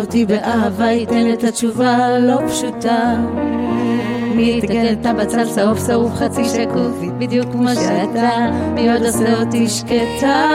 אותי 0.00 0.26
באהבה 0.26 0.84
ייתן 0.84 1.32
את 1.32 1.44
התשובה 1.44 1.96
הלא 1.96 2.38
פשוטה. 2.48 3.14
מי 4.34 4.58
יתקן 4.58 4.92
את 4.92 5.06
הבצל 5.06 5.48
צהוב 5.54 5.78
שרוף 5.86 6.14
חצי 6.14 6.44
שקוף 6.44 6.98
בדיוק 7.18 7.52
כמו 7.52 7.68
שאתה, 7.68 8.50
מי 8.74 8.92
עוד 8.92 9.02
עושה 9.06 9.40
אותי 9.40 9.68
שקטה? 9.68 10.46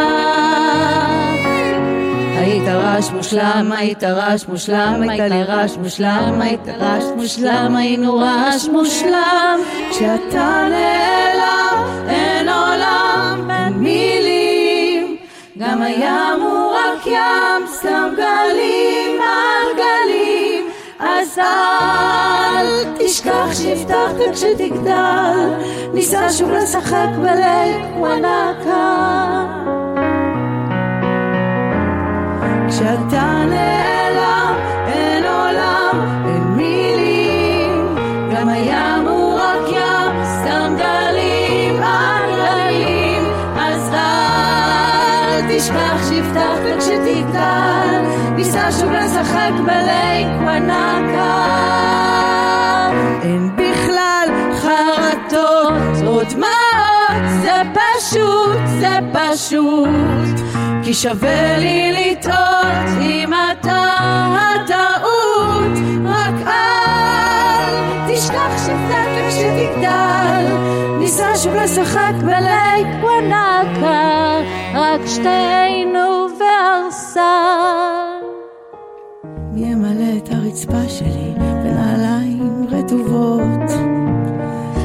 היית 2.37 2.67
רעש 2.67 3.11
מושלם, 3.11 3.71
היית 3.77 4.03
רעש 4.03 4.45
מושלם, 4.47 5.03
הייתה 5.09 5.27
לי 5.27 5.43
רעש 5.43 5.77
מושלם, 5.77 6.41
היית 6.41 6.67
רעש 6.79 7.03
מושלם, 7.17 7.75
היינו 7.75 8.17
רעש 8.17 8.67
מושלם. 8.67 9.59
כשאתה 9.89 10.67
נעלם, 10.69 12.09
אין 12.09 12.49
עולם, 12.49 13.51
אין 13.51 13.73
מילים, 13.73 15.17
גם 15.57 15.81
הוא 16.41 16.67
רק 16.67 16.70
ים, 17.11 17.67
סתם 17.67 18.09
גלים 18.17 19.21
על 19.21 19.75
גלים. 19.75 20.69
אז 20.99 21.39
אל 21.39 22.65
תשכח 22.99 23.47
שהבטחת 23.53 24.15
כשתגדל, 24.33 25.49
ניסע 25.93 26.27
שוב 26.29 26.51
לשחק 26.51 27.07
בלב 27.21 27.97
וואנאקה. 27.97 29.45
כשאתה 32.69 33.43
נעלם, 33.49 34.55
לשחק 48.79 49.51
בלייק 49.65 50.27
וואנקה. 50.41 51.47
אין 53.23 53.49
בכלל 53.55 54.27
חרטות 54.61 56.07
או 56.07 56.21
דמעות, 56.23 57.23
זה 57.41 57.61
פשוט, 57.73 58.59
זה 58.79 58.99
פשוט. 59.13 60.41
כי 60.83 60.93
שווה 60.93 61.57
לי 61.57 61.91
לטעות 61.91 63.01
אם 63.01 63.33
אתה 63.33 63.85
הטעות, 64.37 65.77
רק 66.05 66.47
אל 66.47 68.13
תשכח 68.13 68.57
שזה 68.57 69.27
כשתגדל, 69.29 70.45
ניסע 70.99 71.35
שוב 71.35 71.55
לשחק 71.55 72.13
בלייק 72.21 72.87
וואנקה, 73.01 74.37
רק 74.75 75.01
שתינו 75.05 76.27
וארסל. 76.39 78.10
מי 79.53 79.61
ימלא 79.61 80.17
את 80.17 80.29
הרצפה 80.31 80.89
שלי 80.89 81.33
בנעליים 81.37 82.65
רטובות? 82.69 83.71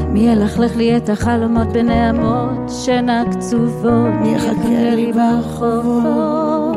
מי 0.09 0.20
ילכלך 0.20 0.76
לי 0.76 0.96
את 0.96 1.09
החלומות 1.09 1.68
בנעמות 1.68 2.70
שינה 2.70 3.24
קצובות? 3.33 4.14
מי 4.22 4.35
יחכה 4.35 4.94
לי 4.94 5.12
ברחובות? 5.12 6.76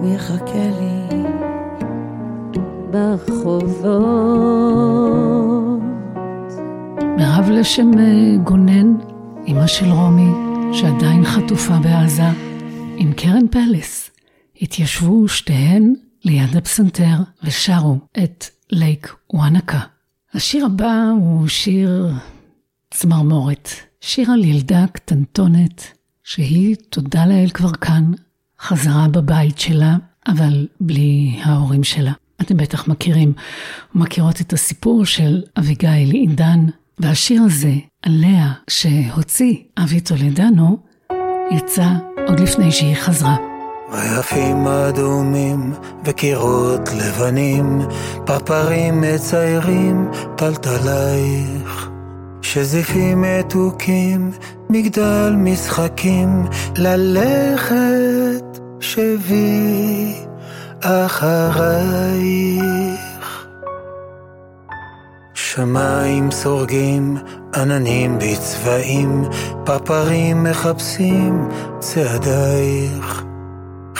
מי 0.00 0.14
יחכה 0.14 0.68
לי 0.80 1.22
ברחובות? 2.90 4.02
מירב 7.16 7.50
לשם 7.50 7.90
אה, 7.98 8.36
גונן, 8.44 8.94
אמא 9.48 9.66
של 9.66 9.90
רומי, 9.90 10.30
שעדיין 10.72 11.24
חטופה 11.24 11.74
בעזה, 11.82 12.28
עם 12.96 13.12
קרן 13.12 13.46
פלס, 13.50 14.10
התיישבו 14.62 15.28
שתיהן 15.28 15.94
ליד 16.24 16.56
הפסנתר 16.56 17.16
ושרו 17.42 17.98
את 18.22 18.44
לייק 18.70 19.14
וואנקה. 19.32 19.80
השיר 20.34 20.66
הבא 20.66 21.04
הוא 21.16 21.48
שיר 21.48 22.12
צמרמורת, 22.90 23.68
שיר 24.00 24.30
על 24.30 24.44
ילדה 24.44 24.84
קטנטונת, 24.92 25.84
שהיא, 26.24 26.76
תודה 26.90 27.26
לאל 27.26 27.50
כבר 27.54 27.72
כאן, 27.72 28.12
חזרה 28.60 29.08
בבית 29.08 29.58
שלה, 29.58 29.96
אבל 30.28 30.66
בלי 30.80 31.40
ההורים 31.42 31.84
שלה. 31.84 32.12
אתם 32.40 32.56
בטח 32.56 32.88
מכירים 32.88 33.32
ומכירות 33.94 34.40
את 34.40 34.52
הסיפור 34.52 35.04
של 35.04 35.42
אביגיל 35.58 36.10
עידן, 36.10 36.66
והשיר 36.98 37.42
הזה, 37.42 37.74
עליה, 38.02 38.52
שהוציא 38.70 39.54
אבי 39.78 40.00
טולדנו, 40.00 40.78
יצא 41.52 41.88
עוד 42.28 42.40
לפני 42.40 42.72
שהיא 42.72 42.96
חזרה. 42.96 43.51
רעפים 43.92 44.66
אדומים 44.66 45.74
וקירות 46.04 46.88
לבנים, 46.92 47.80
פרפרים 48.24 49.00
מציירים 49.00 50.10
טלטלייך. 50.36 51.88
שזיפים 52.42 53.22
מתוקים, 53.22 54.30
מגדל 54.70 55.34
משחקים, 55.36 56.44
ללכת 56.76 58.60
שבי 58.80 60.14
אחרייך. 60.80 61.82
שמיים 65.34 66.30
סורגים, 66.30 67.16
עננים 67.54 68.18
בצבעים, 68.18 69.24
פרפרים 69.64 70.44
מחפשים 70.44 71.48
צעדייך. 71.78 73.31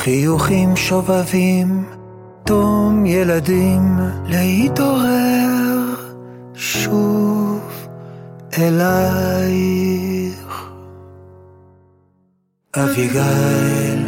חיוכים 0.04 0.76
שובבים, 0.76 1.84
תום 2.44 3.06
ילדים, 3.06 3.98
להתעורר 4.26 5.94
שוב 6.54 7.60
אלייך. 8.58 9.62
אביגיל, 12.76 14.06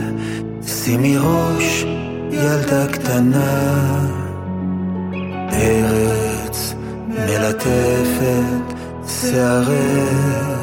שימי 0.67 1.17
ראש, 1.19 1.85
ילדה 2.31 2.87
קטנה, 2.93 4.07
ארץ 5.53 6.75
מלטפת 7.09 8.75
שערך, 9.07 10.55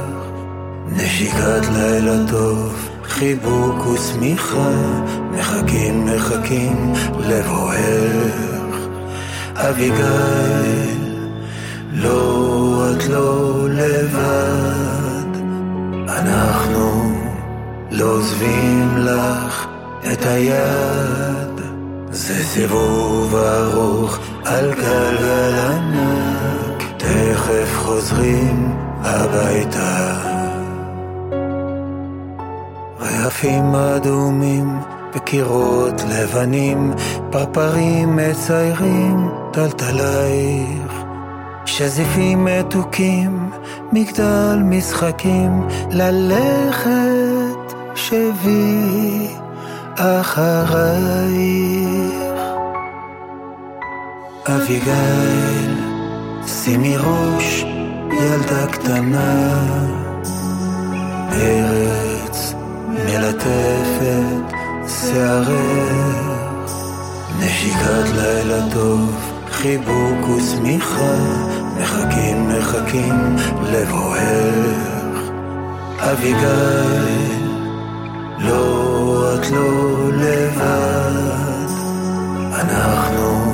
נשיקת 0.88 1.65
לילה 1.74 2.28
טוב. 2.30 2.91
חיבוק 3.12 3.88
ושמיכה, 3.88 4.69
מחכים 5.32 6.06
מחכים 6.06 6.93
לבואך. 7.19 8.76
אביגיל, 9.56 11.17
לא 11.93 12.86
את 12.91 13.08
לא 13.08 13.67
לבד, 13.69 15.32
אנחנו 16.08 17.15
לא 17.91 18.06
עוזבים 18.06 18.97
לך 18.97 19.67
את 20.13 20.26
היד. 20.26 21.62
זה 22.12 22.43
סיבוב 22.43 23.36
ארוך 23.36 24.19
על 24.45 24.74
גלגל 24.74 25.54
ענק, 25.60 26.84
תכף 26.97 27.78
חוזרים 27.78 28.76
הביתה. 29.04 30.51
רעפים 33.32 33.76
אדומים 33.76 34.80
וקירות 35.15 36.02
לבנים, 36.10 36.94
פרפרים 37.30 38.15
מציירים 38.15 39.30
טלטלייך. 39.52 41.04
שזיפים 41.65 42.46
מתוקים, 42.46 43.50
מגדל 43.91 44.58
משחקים, 44.63 45.67
ללכת 45.91 47.74
שבי 47.96 49.28
אחרייך. 49.98 50.91
אביגיל, 54.48 55.76
שימי 56.48 56.98
ראש, 56.98 57.65
ילדה 58.12 58.67
קטנה, 58.72 59.63
ארץ 61.32 62.11
מלטפת 63.12 64.56
שערך, 64.88 65.50
נשיקת 67.39 68.10
לילה 68.15 68.71
טוב, 68.74 69.15
חיבוק 69.52 70.30
ושמיכה, 70.30 71.15
מחכים 71.82 72.50
מחכים 72.50 73.36
לבואך. 73.71 75.32
אביגיל, 76.00 77.47
לא 78.39 79.36
את 79.36 79.52
לא 79.52 80.10
לבד, 80.13 81.32
אנחנו 82.54 83.54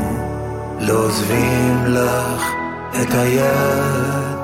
לא 0.79 0.93
עוזבים 0.93 1.85
לך 1.85 2.51
את 3.01 3.13
היד. 3.13 4.37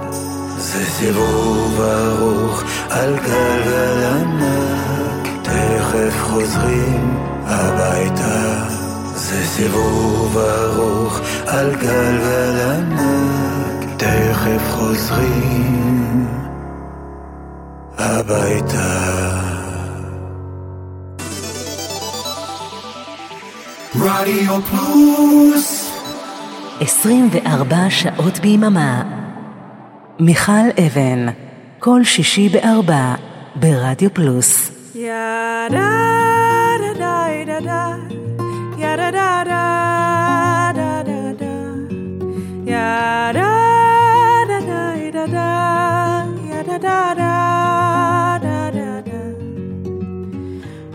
זה 0.58 0.86
סיבוב 0.86 1.82
ארוך 1.82 2.64
על 2.96 3.16
גלגל 3.16 4.04
ענק, 4.06 5.28
תכף 5.44 6.22
חוזרים 6.22 7.18
הביתה. 7.46 8.66
זה 9.16 9.46
סיבוב 9.46 10.38
ארוך 10.38 11.20
על 11.48 11.76
גלגל 11.76 12.60
ענק, 12.72 13.90
תכף 13.98 14.72
חוזרים 14.72 16.28
הביתה. 17.98 19.14
רדיו 23.96 24.62
פלוס 24.62 25.92
24 26.80 27.90
שעות 27.90 28.40
ביממה. 28.40 29.04
מיכל 30.20 30.52
אבן, 30.88 31.26
כל 31.86 32.04
שישי 32.04 32.50
בארבע, 32.50 33.16
ברדיו 33.56 34.14
פלוס. 34.14 34.72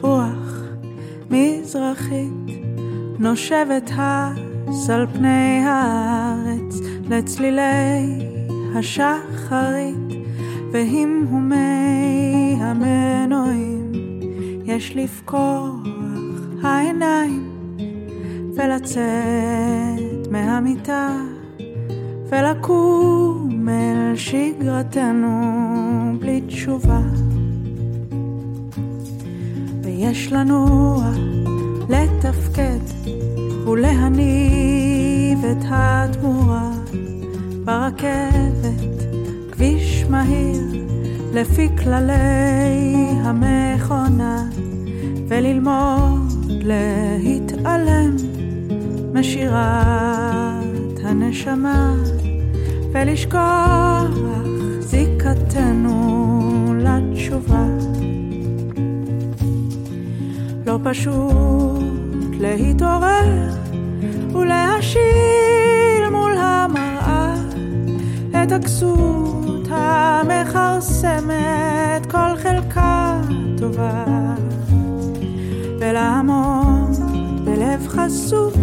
רוח 0.03 0.63
מזרחית 1.31 2.33
נושבת 3.19 3.91
אז 3.99 4.91
על 4.91 5.07
פני 5.13 5.63
הארץ 5.65 6.81
לצלילי 7.11 8.29
השחרית 8.75 10.08
והמהומי 10.73 12.57
המנועים 12.61 13.93
יש 14.65 14.97
לפקוח 14.97 15.75
העיניים 16.63 17.49
ולצאת 18.57 20.29
מהמיטה 20.31 21.17
ולקום 22.29 23.69
אל 23.69 24.17
שגרתנו 24.17 25.29
בלי 26.21 26.41
תשובה. 26.41 27.01
ויש 29.83 30.33
לנוע, 30.33 31.11
לתפקד 31.89 32.79
ולהניב 33.67 35.45
את 35.45 35.65
התמורה 35.71 36.71
ברכבת, 37.65 38.98
כביש 39.59 40.05
מהיר 40.11 40.63
לפי 41.35 41.69
כללי 41.79 42.95
המכונה 43.25 44.45
וללמוד 45.29 46.33
להתעלם 46.49 48.17
משירת 49.13 50.99
הנשמה 51.05 51.95
ולשכוח 52.93 54.19
זיקתנו 54.81 55.95
לתשובה. 56.79 57.67
לא 60.67 60.79
פשוט 60.85 61.83
להתעורר 62.41 63.51
ולהשיל 64.33 66.09
מול 66.11 66.33
המראה 66.37 67.35
את 68.43 68.53
הכסות 68.53 69.38
המכרסמת 69.71 71.33
כל 72.11 72.37
חלקה 72.43 73.21
טובה 73.59 74.05
ולעמוד 75.81 76.97
בלב 77.45 77.89
חשוף 77.89 78.55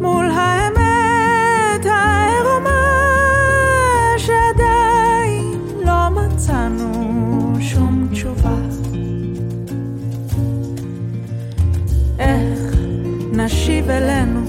מול 0.00 0.30
האמת 0.30 1.86
העירומה 1.86 2.80
שעדיין 4.16 5.60
לא 5.84 6.08
מצאנו 6.10 7.54
שום 7.60 8.08
תשובה. 8.12 8.56
איך 12.18 12.74
נשיב 13.32 13.90
אלינו 13.90 14.40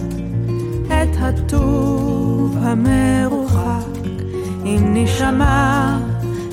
את 0.88 1.16
הטוב 1.20 2.58
המרוחק 2.62 3.49
אם 4.70 4.94
נשמע 4.94 5.98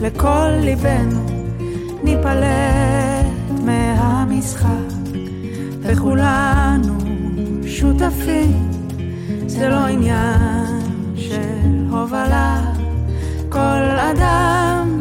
לכל 0.01 0.49
ליבנו 0.61 1.27
ניפלט 2.03 3.61
מהמשחק. 3.65 4.69
וכולנו 5.81 6.99
שותפים 7.67 8.71
זה 9.47 9.69
לא 9.69 9.87
עניין 9.87 10.81
של 11.17 11.87
הובלה. 11.91 12.73
כל 13.49 13.99
אדם 14.13 14.96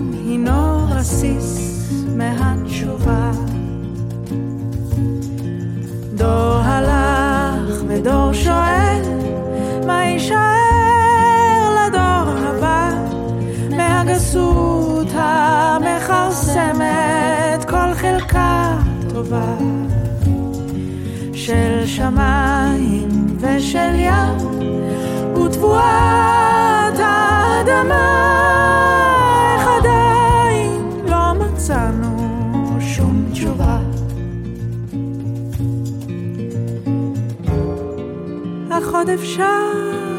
עוד 39.05 39.13
אפשר 39.13 39.71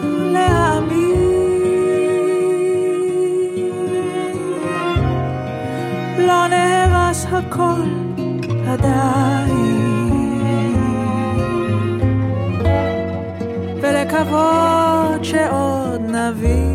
להאמין. 0.07 1.17
לא 6.19 6.47
נהרס 6.47 7.27
הכל 7.33 7.89
עדיין. 8.69 9.57
ולקוות 13.83 15.25
שעוד 15.25 16.01
נביא 16.01 16.66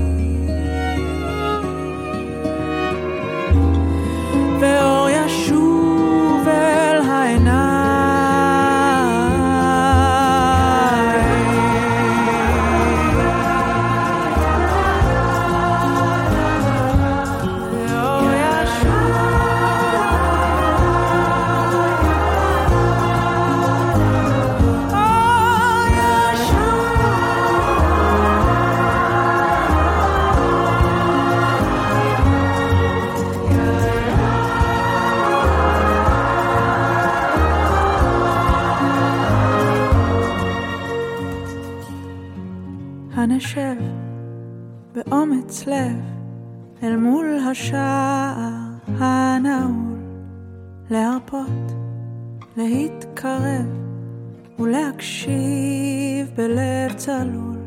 בלב 56.35 56.93
צלול 56.95 57.57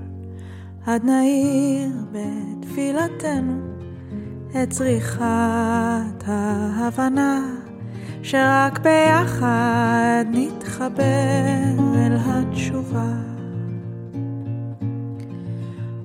עד 0.87 1.05
נעיר 1.05 1.91
בתפילתנו 2.13 3.61
את 4.63 4.71
צריכת 4.71 6.25
ההבנה 6.27 7.57
שרק 8.23 8.79
ביחד 8.79 10.25
נתחבר 10.31 11.75
אל 11.95 12.17
התשובה. 12.21 13.13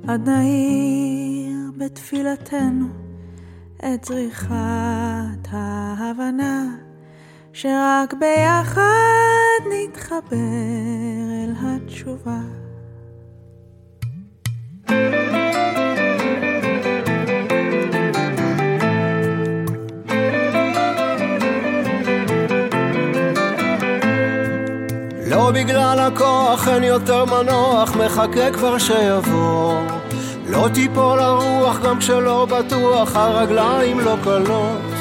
עד 0.08 0.30
נעיר 0.30 1.72
בתפילתנו 1.78 2.88
את 3.78 4.02
צריכת 4.02 5.48
ההבנה 5.52 6.89
שרק 7.54 8.14
ביחד 8.14 9.60
נתחבר 9.70 10.36
אל 11.44 11.54
התשובה. 11.62 12.40
לא 25.28 25.52
בגלל 25.52 26.00
הכוח 26.00 26.68
אין 26.68 26.84
יותר 26.84 27.26
מנוח, 27.26 27.96
מחכה 27.96 28.52
כבר 28.52 28.78
שיבוא. 28.78 29.74
לא 30.50 30.68
תיפול 30.74 31.20
הרוח 31.20 31.80
גם 31.80 32.00
כשלא 32.00 32.46
בטוח, 32.46 33.16
הרגליים 33.16 34.00
לא 34.00 34.16
קלות. 34.24 34.99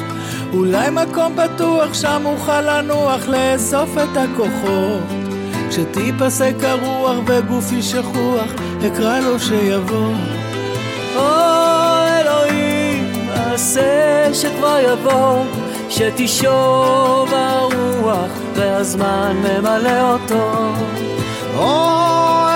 אולי 0.52 0.90
מקום 0.90 1.36
בטוח 1.36 1.94
שם 1.94 2.22
אוכל 2.24 2.60
לנוח, 2.60 3.28
לאסוף 3.28 3.90
את 3.98 4.16
הכוחות. 4.16 5.02
כשתיפסק 5.68 6.54
הרוח 6.62 7.16
וגופי 7.26 7.82
שכוח, 7.82 8.52
אקרא 8.86 9.20
לו 9.20 9.40
שיבוא. 9.40 10.12
או 11.16 11.22
אלוהים, 12.20 13.12
עשה 13.34 14.34
שכבר 14.34 14.78
יבוא, 14.92 15.44
שתשוב 15.88 17.34
הרוח 17.34 18.30
והזמן 18.54 19.36
ממלא 19.36 20.12
אותו. 20.12 20.72
או 21.56 21.98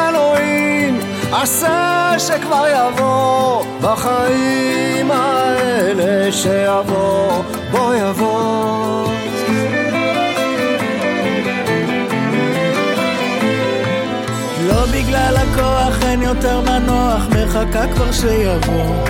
אלוהים, 0.08 1.00
עשה 1.32 2.14
שכבר 2.18 2.64
יבוא, 2.68 3.64
בחיים 3.80 5.10
האלה 5.10 6.32
שיבוא, 6.32 7.41
בוא 7.82 7.94
יבוא. 7.94 8.72
יותר 16.22 16.60
מנוח, 16.60 17.26
מחכה 17.28 17.86
כבר 17.94 18.12
שיבוא. 18.12 19.06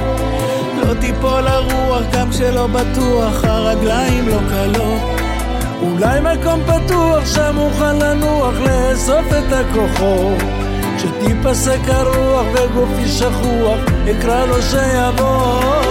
לא 0.76 0.94
תיפול 1.00 1.46
הרוח 1.46 2.02
גם 2.12 2.30
כשלא 2.30 2.66
בטוח, 2.66 3.44
הרגליים 3.44 4.28
לא 4.28 4.38
קלות. 4.50 5.00
אולי 5.82 6.20
מקום 6.20 6.60
פתוח 6.66 7.26
שם 7.34 7.58
אוכל 7.58 7.92
לנוח, 7.92 8.54
לאסוף 8.60 9.26
את 9.26 9.52
הכוחות. 9.52 10.42
כשתיפסק 10.96 11.80
הרוח 11.88 12.46
וגופי 12.54 13.08
שכוח, 13.08 13.78
אקרא 14.10 14.46
לו 14.46 14.62
שיבוא. 14.62 15.81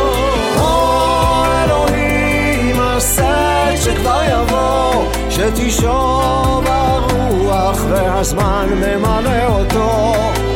שתשוב 5.42 6.66
הרוח 6.68 7.86
והזמן 7.90 8.70
ממלא 8.76 9.46
אותו. 9.48 10.51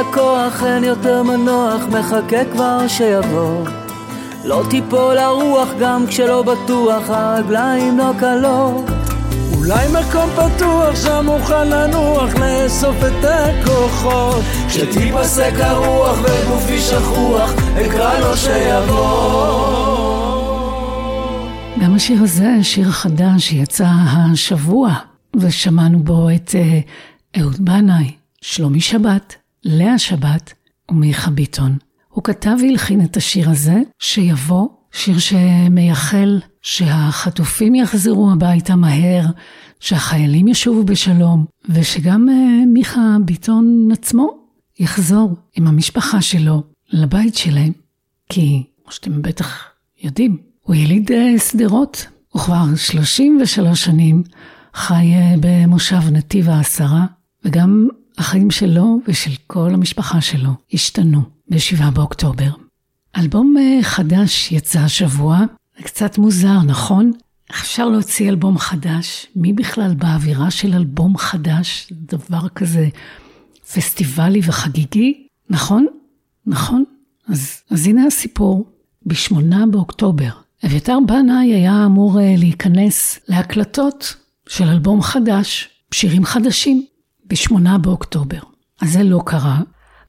הכוח 0.00 0.64
אין 0.64 0.84
יותר 0.84 1.22
מנוח, 1.22 1.82
מחכה 1.86 2.44
כבר 2.52 2.88
שיבוא. 2.88 3.64
לא 4.44 4.62
תיפול 4.70 5.18
הרוח 5.18 5.68
גם 5.80 6.06
כשלא 6.06 6.42
בטוח, 6.42 7.10
הרגליים 7.10 7.98
לא 7.98 8.12
קלות. 8.18 8.84
אולי 9.56 9.86
מקום 9.88 10.30
פתוח 10.30 10.96
שם 11.04 11.28
אוכל 11.28 11.64
לנוח, 11.64 12.34
לאסוף 12.34 12.96
את 12.96 13.24
הכוחות. 13.24 14.42
כשתיפסק 14.68 15.52
הרוח 15.60 16.18
וגופי 16.22 16.78
שכוח, 16.80 17.52
אקרא 17.86 18.18
לו 18.18 18.36
שיבוא. 18.36 19.98
גם 21.82 21.94
השיר 21.94 22.22
הזה, 22.22 22.48
השיר 22.60 22.88
החדש 22.88 23.48
שיצא 23.48 23.86
השבוע, 23.86 24.94
ושמענו 25.36 25.98
בו 25.98 26.30
את 26.30 26.54
אה, 26.54 26.80
אהוד 27.40 27.64
בנאי, 27.64 28.12
שלומי 28.40 28.80
שבת, 28.80 29.36
לאה 29.68 29.98
שבת 29.98 30.52
ומיכה 30.90 31.30
ביטון. 31.30 31.76
הוא 32.08 32.24
כתב 32.24 32.56
והלחין 32.62 33.04
את 33.04 33.16
השיר 33.16 33.50
הזה, 33.50 33.82
שיבוא, 33.98 34.68
שיר 34.92 35.18
שמייחל 35.18 36.40
שהחטופים 36.62 37.74
יחזרו 37.74 38.32
הביתה 38.32 38.76
מהר, 38.76 39.24
שהחיילים 39.80 40.48
ישובו 40.48 40.84
בשלום, 40.84 41.44
ושגם 41.68 42.28
אה, 42.28 42.66
מיכה 42.66 43.16
ביטון 43.24 43.88
עצמו 43.92 44.30
יחזור 44.78 45.36
עם 45.56 45.66
המשפחה 45.66 46.22
שלו 46.22 46.62
לבית 46.92 47.34
שלהם. 47.34 47.72
כי, 48.28 48.62
כמו 48.82 48.92
שאתם 48.92 49.22
בטח 49.22 49.64
יודעים, 50.02 50.36
הוא 50.62 50.74
יליד 50.74 51.12
אה, 51.12 51.38
שדרות, 51.38 52.06
הוא 52.28 52.42
כבר 52.42 52.64
33 52.76 53.84
שנים 53.84 54.22
חי 54.74 55.14
אה, 55.14 55.34
במושב 55.40 56.00
נתיב 56.12 56.48
העשרה, 56.48 57.06
וגם 57.44 57.88
החיים 58.18 58.50
שלו 58.50 59.00
ושל 59.08 59.30
כל 59.46 59.70
המשפחה 59.74 60.20
שלו 60.20 60.50
השתנו 60.72 61.22
ב-7 61.48 61.90
באוקטובר. 61.90 62.50
אלבום 63.16 63.54
אה, 63.58 63.82
חדש 63.82 64.52
יצא 64.52 64.78
השבוע, 64.78 65.38
זה 65.78 65.84
קצת 65.84 66.18
מוזר, 66.18 66.62
נכון? 66.66 67.12
אפשר 67.50 67.88
להוציא 67.88 68.28
אלבום 68.28 68.58
חדש? 68.58 69.26
מי 69.36 69.52
בכלל 69.52 69.94
באווירה 69.94 70.50
של 70.50 70.74
אלבום 70.74 71.16
חדש? 71.16 71.88
דבר 71.92 72.48
כזה 72.48 72.88
פסטיבלי 73.74 74.40
וחגיגי, 74.44 75.26
נכון? 75.50 75.86
נכון? 76.46 76.84
אז, 77.28 77.60
אז 77.70 77.86
הנה 77.86 78.06
הסיפור. 78.06 78.70
ב-8 79.06 79.66
באוקטובר, 79.70 80.30
אביתר 80.66 80.98
בנאי 81.06 81.54
היה 81.54 81.84
אמור 81.86 82.20
אה, 82.20 82.34
להיכנס 82.38 83.18
להקלטות 83.28 84.14
של 84.48 84.64
אלבום 84.64 85.02
חדש, 85.02 85.68
שירים 85.94 86.24
חדשים, 86.24 86.86
ב-8 87.28 87.78
באוקטובר. 87.78 88.38
אז 88.80 88.92
זה 88.92 89.02
לא 89.02 89.20
קרה, 89.26 89.60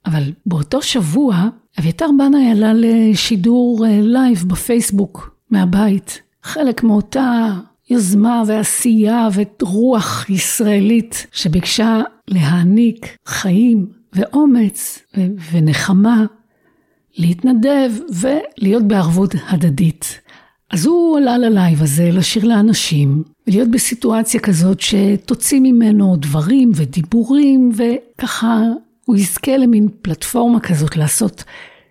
אבל 0.05 0.24
באותו 0.45 0.82
שבוע 0.82 1.47
אביתר 1.80 2.07
בנאי 2.17 2.51
עלה 2.51 2.72
לשידור 2.76 3.86
אה, 3.86 3.99
לייב 4.01 4.43
בפייסבוק 4.47 5.36
מהבית, 5.49 6.22
חלק 6.43 6.84
מאותה 6.84 7.53
יוזמה 7.89 8.43
ועשייה 8.47 9.28
ורוח 9.34 10.30
ישראלית 10.30 11.28
שביקשה 11.32 12.01
להעניק 12.28 13.17
חיים 13.26 13.88
ואומץ 14.13 14.99
ו- 15.17 15.26
ונחמה, 15.51 16.26
להתנדב 17.17 17.91
ולהיות 18.13 18.84
בערבות 18.84 19.36
הדדית. 19.49 20.22
אז 20.72 20.86
הוא 20.86 21.17
עלה 21.17 21.38
ללייב 21.38 21.82
הזה 21.82 22.09
לשיר 22.11 22.45
לאנשים, 22.45 23.24
ולהיות 23.49 23.71
בסיטואציה 23.71 24.39
כזאת 24.39 24.79
שתוציא 24.79 25.59
ממנו 25.59 26.15
דברים 26.15 26.71
ודיבורים, 26.75 27.71
וככה 27.75 28.61
הוא 29.05 29.15
יזכה 29.15 29.57
למין 29.57 29.87
פלטפורמה 30.01 30.59
כזאת 30.59 30.97
לעשות 30.97 31.43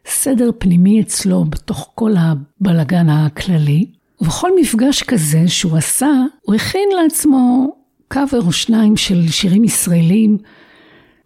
סדר 0.06 0.50
פנימי 0.58 1.00
אצלו 1.00 1.44
בתוך 1.44 1.90
כל 1.94 2.12
הבלגן 2.18 3.08
הכללי. 3.08 3.86
ובכל 4.20 4.50
מפגש 4.60 5.02
כזה 5.02 5.48
שהוא 5.48 5.76
עשה, 5.76 6.10
הוא 6.42 6.54
הכין 6.54 6.88
לעצמו 7.02 7.76
קאבר 8.08 8.40
או 8.46 8.52
שניים 8.52 8.96
של 8.96 9.28
שירים 9.28 9.64
ישראלים, 9.64 10.38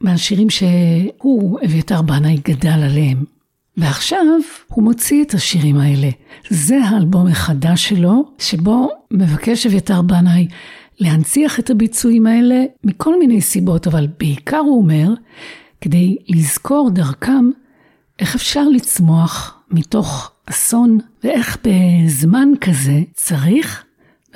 מהשירים 0.01 0.51
שהוא, 0.51 1.59
אביתר 1.65 2.03
בנאי, 2.03 2.39
גדל 2.45 2.83
עליהם. 2.83 3.25
ועכשיו 3.83 4.27
הוא 4.69 4.85
מוציא 4.85 5.25
את 5.25 5.35
השירים 5.35 5.77
האלה. 5.77 6.09
זה 6.51 6.85
האלבום 6.85 7.27
החדש 7.27 7.89
שלו, 7.89 8.25
שבו 8.39 8.89
מבקש 9.11 9.67
אביתר 9.67 10.03
בנאי 10.03 10.49
להנציח 11.01 11.59
את 11.59 11.71
הביצועים 11.71 12.27
האלה 12.27 12.65
מכל 12.85 13.19
מיני 13.19 13.41
סיבות, 13.41 13.87
אבל 13.87 14.07
בעיקר 14.19 14.59
הוא 14.59 14.79
אומר, 14.79 15.09
כדי 15.81 16.17
לזכור 16.29 16.91
דרכם 16.91 17.51
איך 18.19 18.35
אפשר 18.35 18.69
לצמוח 18.69 19.63
מתוך 19.71 20.33
אסון, 20.47 20.99
ואיך 21.25 21.59
בזמן 21.65 22.49
כזה 22.61 23.01
צריך 23.15 23.85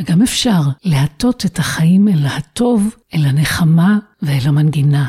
וגם 0.01 0.23
אפשר 0.23 0.61
להטות 0.85 1.47
את 1.47 1.59
החיים 1.59 2.09
אל 2.09 2.27
הטוב, 2.27 2.97
אל 3.15 3.27
הנחמה 3.27 3.99
ואל 4.23 4.43
המנגינה. 4.45 5.07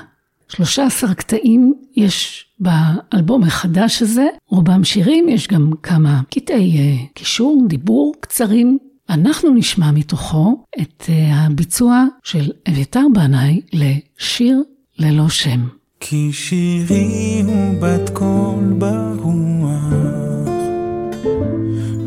13 0.49 1.13
קטעים 1.13 1.73
יש 1.97 2.45
באלבום 2.59 3.43
החדש 3.43 4.01
הזה, 4.01 4.27
רובם 4.47 4.83
שירים, 4.83 5.29
יש 5.29 5.47
גם 5.47 5.71
כמה 5.83 6.21
קטעי 6.29 6.77
uh, 6.77 7.07
קישור, 7.13 7.63
דיבור 7.67 8.13
קצרים. 8.19 8.77
אנחנו 9.09 9.53
נשמע 9.53 9.91
מתוכו 9.91 10.63
את 10.81 11.03
uh, 11.05 11.11
הביצוע 11.33 12.05
של 12.23 12.51
אביתר 12.69 13.05
בנאי 13.13 13.61
לשיר 13.73 14.63
ללא 14.99 15.29
שם. 15.29 15.67
כי 15.99 16.29
שירי 16.33 17.41
הוא 17.45 17.81
בת 17.81 18.09
קול 18.09 18.73
ברוח, 18.77 19.93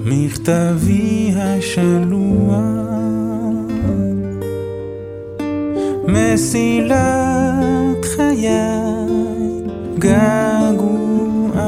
מכתבי 0.05 1.33
השלוח, 1.37 2.61
מסילת 6.09 7.81
געגועי 10.01 11.61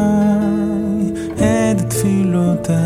את 1.34 1.80
תפילותיי, 1.88 2.76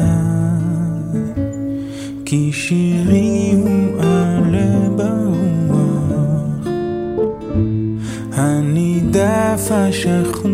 כי 2.24 2.52
שירי 2.52 3.54
הוא 3.62 4.00
עלה 4.00 4.88
ברוח, 4.96 6.66
הנידף 8.32 9.68
השכוח, 9.70 10.46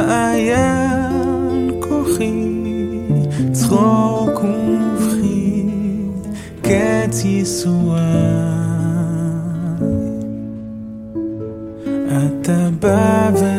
מעיין 0.07 1.71
כוחי, 1.79 2.31
צחוק 3.51 4.43
ובכי, 4.43 5.65
קץ 6.61 7.23
ייסורי. 7.25 7.99
אתה 12.07 12.69
בא 12.79 13.31
ו... 13.33 13.54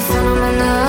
phenomenon 0.00 0.83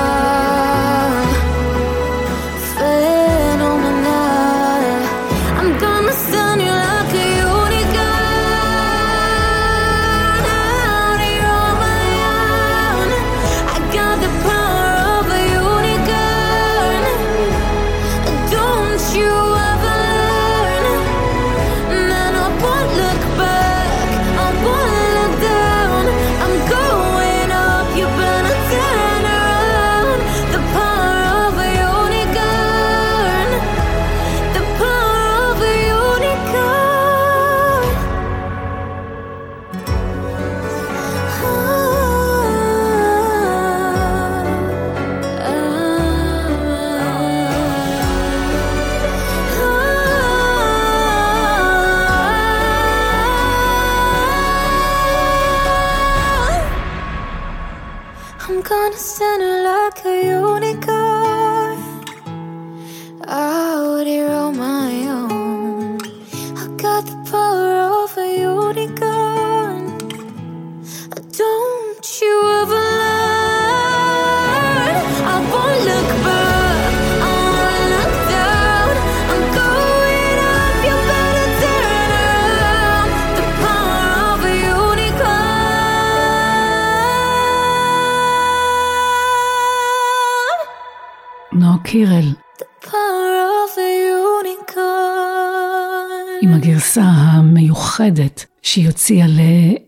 המיוחדת 98.06 98.46
שהיא 98.62 98.88
הוציאה 98.88 99.26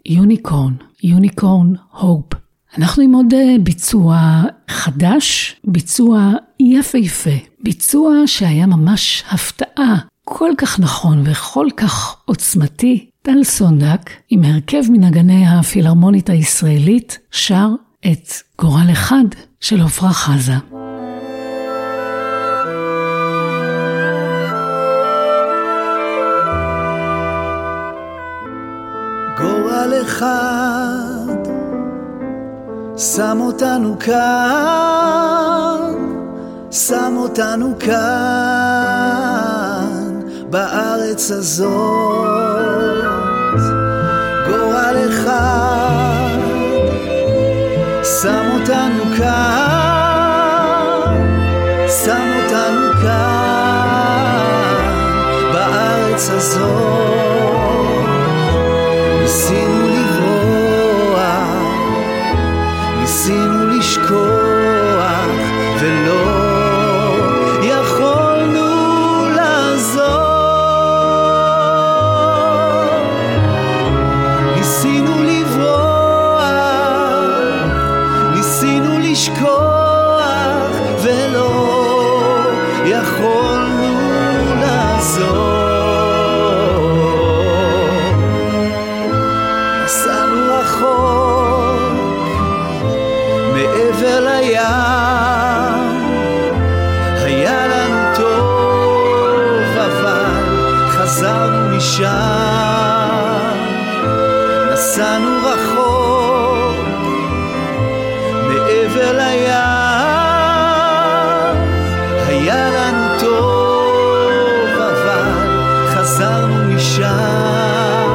ליוניקורן, 0.05 0.73
יוניקורן 1.03 1.73
הופ. 1.91 2.33
אנחנו 2.77 3.03
עם 3.03 3.13
עוד 3.13 3.33
אה, 3.33 3.55
ביצוע 3.63 4.43
חדש, 4.69 5.55
ביצוע 5.63 6.31
יפהפה, 6.59 7.37
ביצוע 7.63 8.13
שהיה 8.25 8.65
ממש 8.65 9.23
הפתעה, 9.31 9.95
כל 10.23 10.51
כך 10.57 10.79
נכון 10.79 11.23
וכל 11.25 11.67
כך 11.77 12.15
עוצמתי. 12.25 13.09
טל 13.21 13.43
סונדק, 13.43 14.11
עם 14.29 14.43
הרכב 14.43 14.81
מנגני 14.89 15.47
הפילהרמונית 15.47 16.29
הישראלית, 16.29 17.19
שר 17.31 17.69
את 17.99 18.29
גורל 18.61 18.87
אחד 18.91 19.25
של 19.59 19.81
עפרה 19.81 20.13
חזה. 20.13 20.86
אחד 30.17 31.37
שם 32.97 33.37
אותנו 33.41 33.99
כאן, 33.99 34.15
שם 36.71 37.15
אותנו 37.17 37.73
כאן, 37.79 37.97
בארץ 40.49 41.31
הזאת. 41.31 42.27
גורל 44.49 44.95
אחד 45.09 46.37
שם 48.21 48.49
אותנו 48.53 49.03
כאן, 49.17 50.37
שם 52.03 52.27
אותנו 52.43 52.91
כאן, 53.01 54.77
בארץ 55.53 56.29
הזאת. 56.29 56.97
ניסינו 59.21 59.86
חזרנו 116.07 116.63
משם. 116.63 118.07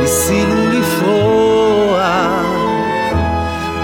ניסינו 0.00 0.66
לפרוח 0.70 1.96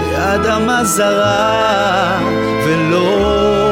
באדמה 0.01 0.83
זרה 0.83 2.19
ולא 2.65 3.64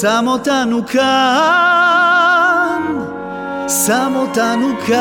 שם 0.00 0.24
אותנו 0.26 0.86
כאן, 0.86 1.02
שם 3.86 4.12
אותנו 4.16 4.68
כאן, 4.86 4.96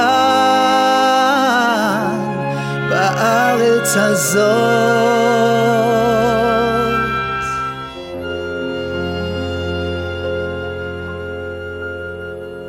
בארץ 2.90 3.98
הזאת. 3.98 4.46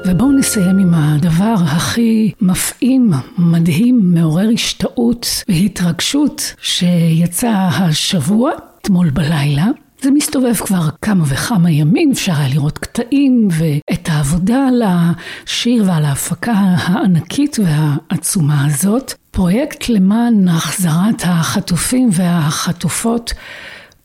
ובואו 0.07 0.33
נסיים 0.33 0.79
עם 0.79 0.95
הדבר 0.95 1.55
הכי 1.67 2.33
מפעים, 2.41 3.11
מדהים, 3.39 4.01
מעורר 4.15 4.49
השתאות 4.55 5.27
והתרגשות 5.49 6.55
שיצא 6.63 7.69
השבוע, 7.73 8.51
אתמול 8.81 9.11
בלילה. 9.11 9.67
זה 10.07 10.13
מסתובב 10.13 10.55
כבר 10.55 10.89
כמה 11.03 11.25
וכמה 11.29 11.71
ימים, 11.71 12.11
אפשר 12.13 12.33
היה 12.33 12.49
לראות 12.49 12.79
קטעים 12.79 13.49
ואת 13.51 14.09
העבודה 14.09 14.67
על 14.69 14.83
השיר 14.87 15.85
ועל 15.87 16.05
ההפקה 16.05 16.53
הענקית 16.53 17.57
והעצומה 17.65 18.67
הזאת. 18.67 19.15
פרויקט 19.31 19.89
למען 19.89 20.49
החזרת 20.49 21.23
החטופים 21.25 22.09
והחטופות 22.13 23.33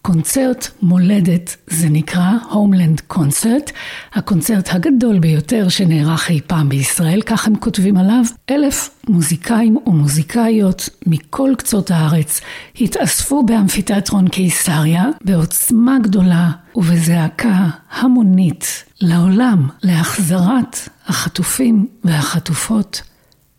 קונצרט 0.01 0.67
מולדת 0.81 1.55
זה 1.67 1.89
נקרא, 1.89 2.31
הומלנד 2.49 3.01
קונצרט, 3.07 3.71
הקונצרט 4.13 4.69
הגדול 4.73 5.19
ביותר 5.19 5.69
שנערך 5.69 6.29
אי 6.29 6.41
פעם 6.47 6.69
בישראל, 6.69 7.21
כך 7.21 7.47
הם 7.47 7.55
כותבים 7.55 7.97
עליו. 7.97 8.23
אלף 8.49 8.89
מוזיקאים 9.09 9.77
ומוזיקאיות 9.87 10.89
מכל 11.07 11.53
קצות 11.57 11.91
הארץ 11.91 12.41
התאספו 12.81 13.43
באמפיתיאטרון 13.43 14.27
קיסריה 14.27 15.05
בעוצמה 15.23 15.97
גדולה 16.03 16.51
ובזעקה 16.75 17.67
המונית 17.91 18.83
לעולם 19.01 19.67
להחזרת 19.83 20.77
החטופים 21.07 21.87
והחטופות 22.03 23.01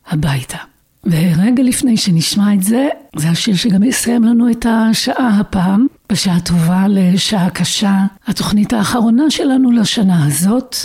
הביתה. 0.06 0.58
ורגע 1.04 1.62
לפני 1.62 1.96
שנשמע 1.96 2.54
את 2.54 2.62
זה, 2.62 2.88
זה 3.16 3.28
השיר 3.28 3.56
שגם 3.56 3.82
יסיים 3.82 4.24
לנו 4.24 4.50
את 4.50 4.66
השעה 4.68 5.40
הפעם, 5.40 5.86
בשעה 6.12 6.40
טובה 6.40 6.86
לשעה 6.88 7.50
קשה, 7.50 8.04
התוכנית 8.26 8.72
האחרונה 8.72 9.30
שלנו 9.30 9.70
לשנה 9.70 10.26
הזאת. 10.26 10.76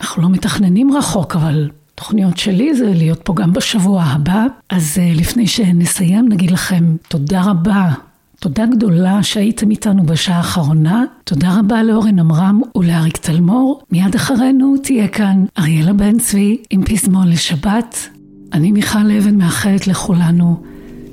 אנחנו 0.00 0.22
לא 0.22 0.28
מתכננים 0.28 0.96
רחוק, 0.96 1.36
אבל 1.36 1.70
תוכניות 1.94 2.38
שלי 2.38 2.74
זה 2.74 2.92
להיות 2.94 3.20
פה 3.24 3.34
גם 3.34 3.52
בשבוע 3.52 4.02
הבא. 4.02 4.46
אז 4.70 4.98
אה, 4.98 5.12
לפני 5.14 5.46
שנסיים, 5.46 6.28
נגיד 6.28 6.50
לכם 6.50 6.96
תודה 7.08 7.42
רבה. 7.42 7.92
תודה 8.40 8.66
גדולה 8.66 9.22
שהייתם 9.22 9.70
איתנו 9.70 10.06
בשעה 10.06 10.36
האחרונה. 10.36 11.04
תודה 11.24 11.58
רבה 11.58 11.82
לאורן 11.82 12.18
עמרם 12.18 12.60
ולאריק 12.76 13.16
תלמור. 13.16 13.82
מיד 13.90 14.14
אחרינו 14.14 14.74
תהיה 14.82 15.08
כאן 15.08 15.44
אריאלה 15.58 15.92
בן 15.92 16.18
צבי 16.18 16.62
עם 16.70 16.84
פזמון 16.84 17.28
לשבת. 17.28 18.08
אני 18.52 18.72
מיכל 18.72 19.10
אבן 19.18 19.34
מאחלת 19.34 19.86
לכולנו 19.86 20.62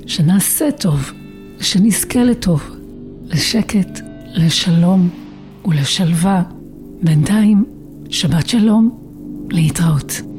שנעשה 0.06 0.70
טוב, 0.70 1.12
ושנזכה 1.58 2.24
לטוב, 2.24 2.81
לשקט, 3.32 4.00
לשלום 4.34 5.08
ולשלווה. 5.64 6.42
בינתיים, 7.02 7.64
שבת 8.10 8.48
שלום, 8.48 8.98
להתראות. 9.50 10.31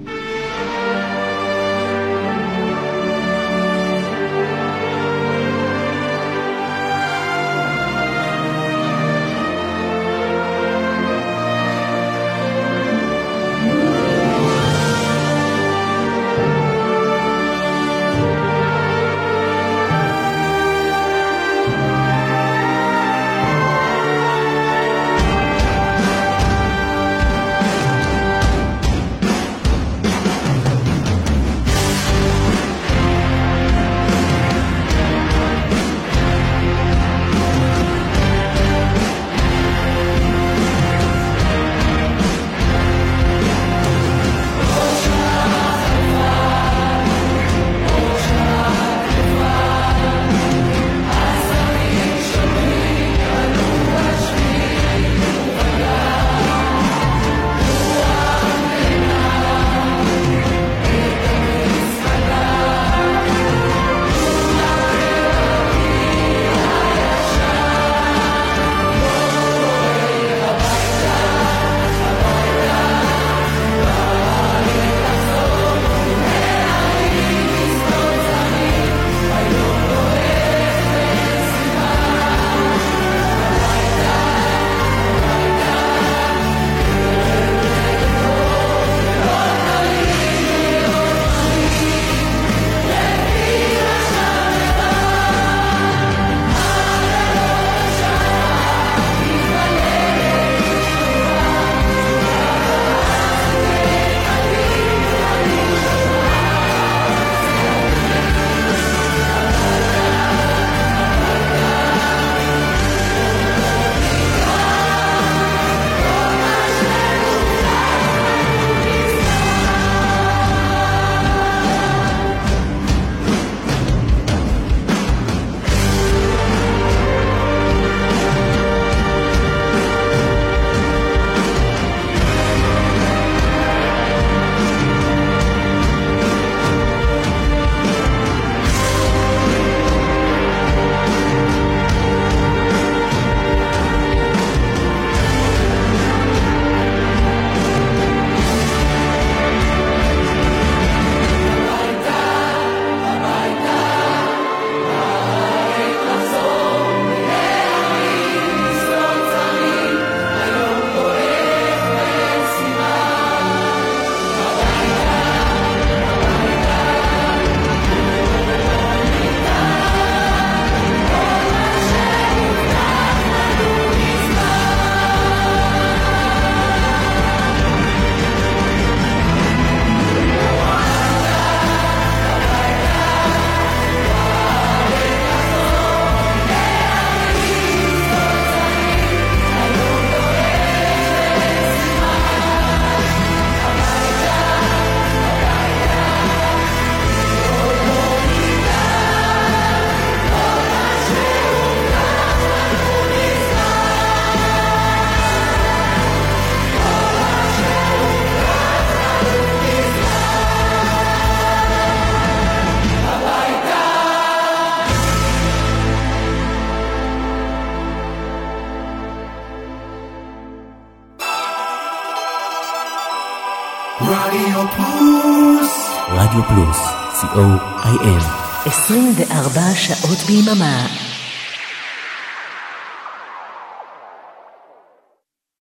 24 229.54 229.76
שעות 229.76 230.24
ביממה 230.24 230.88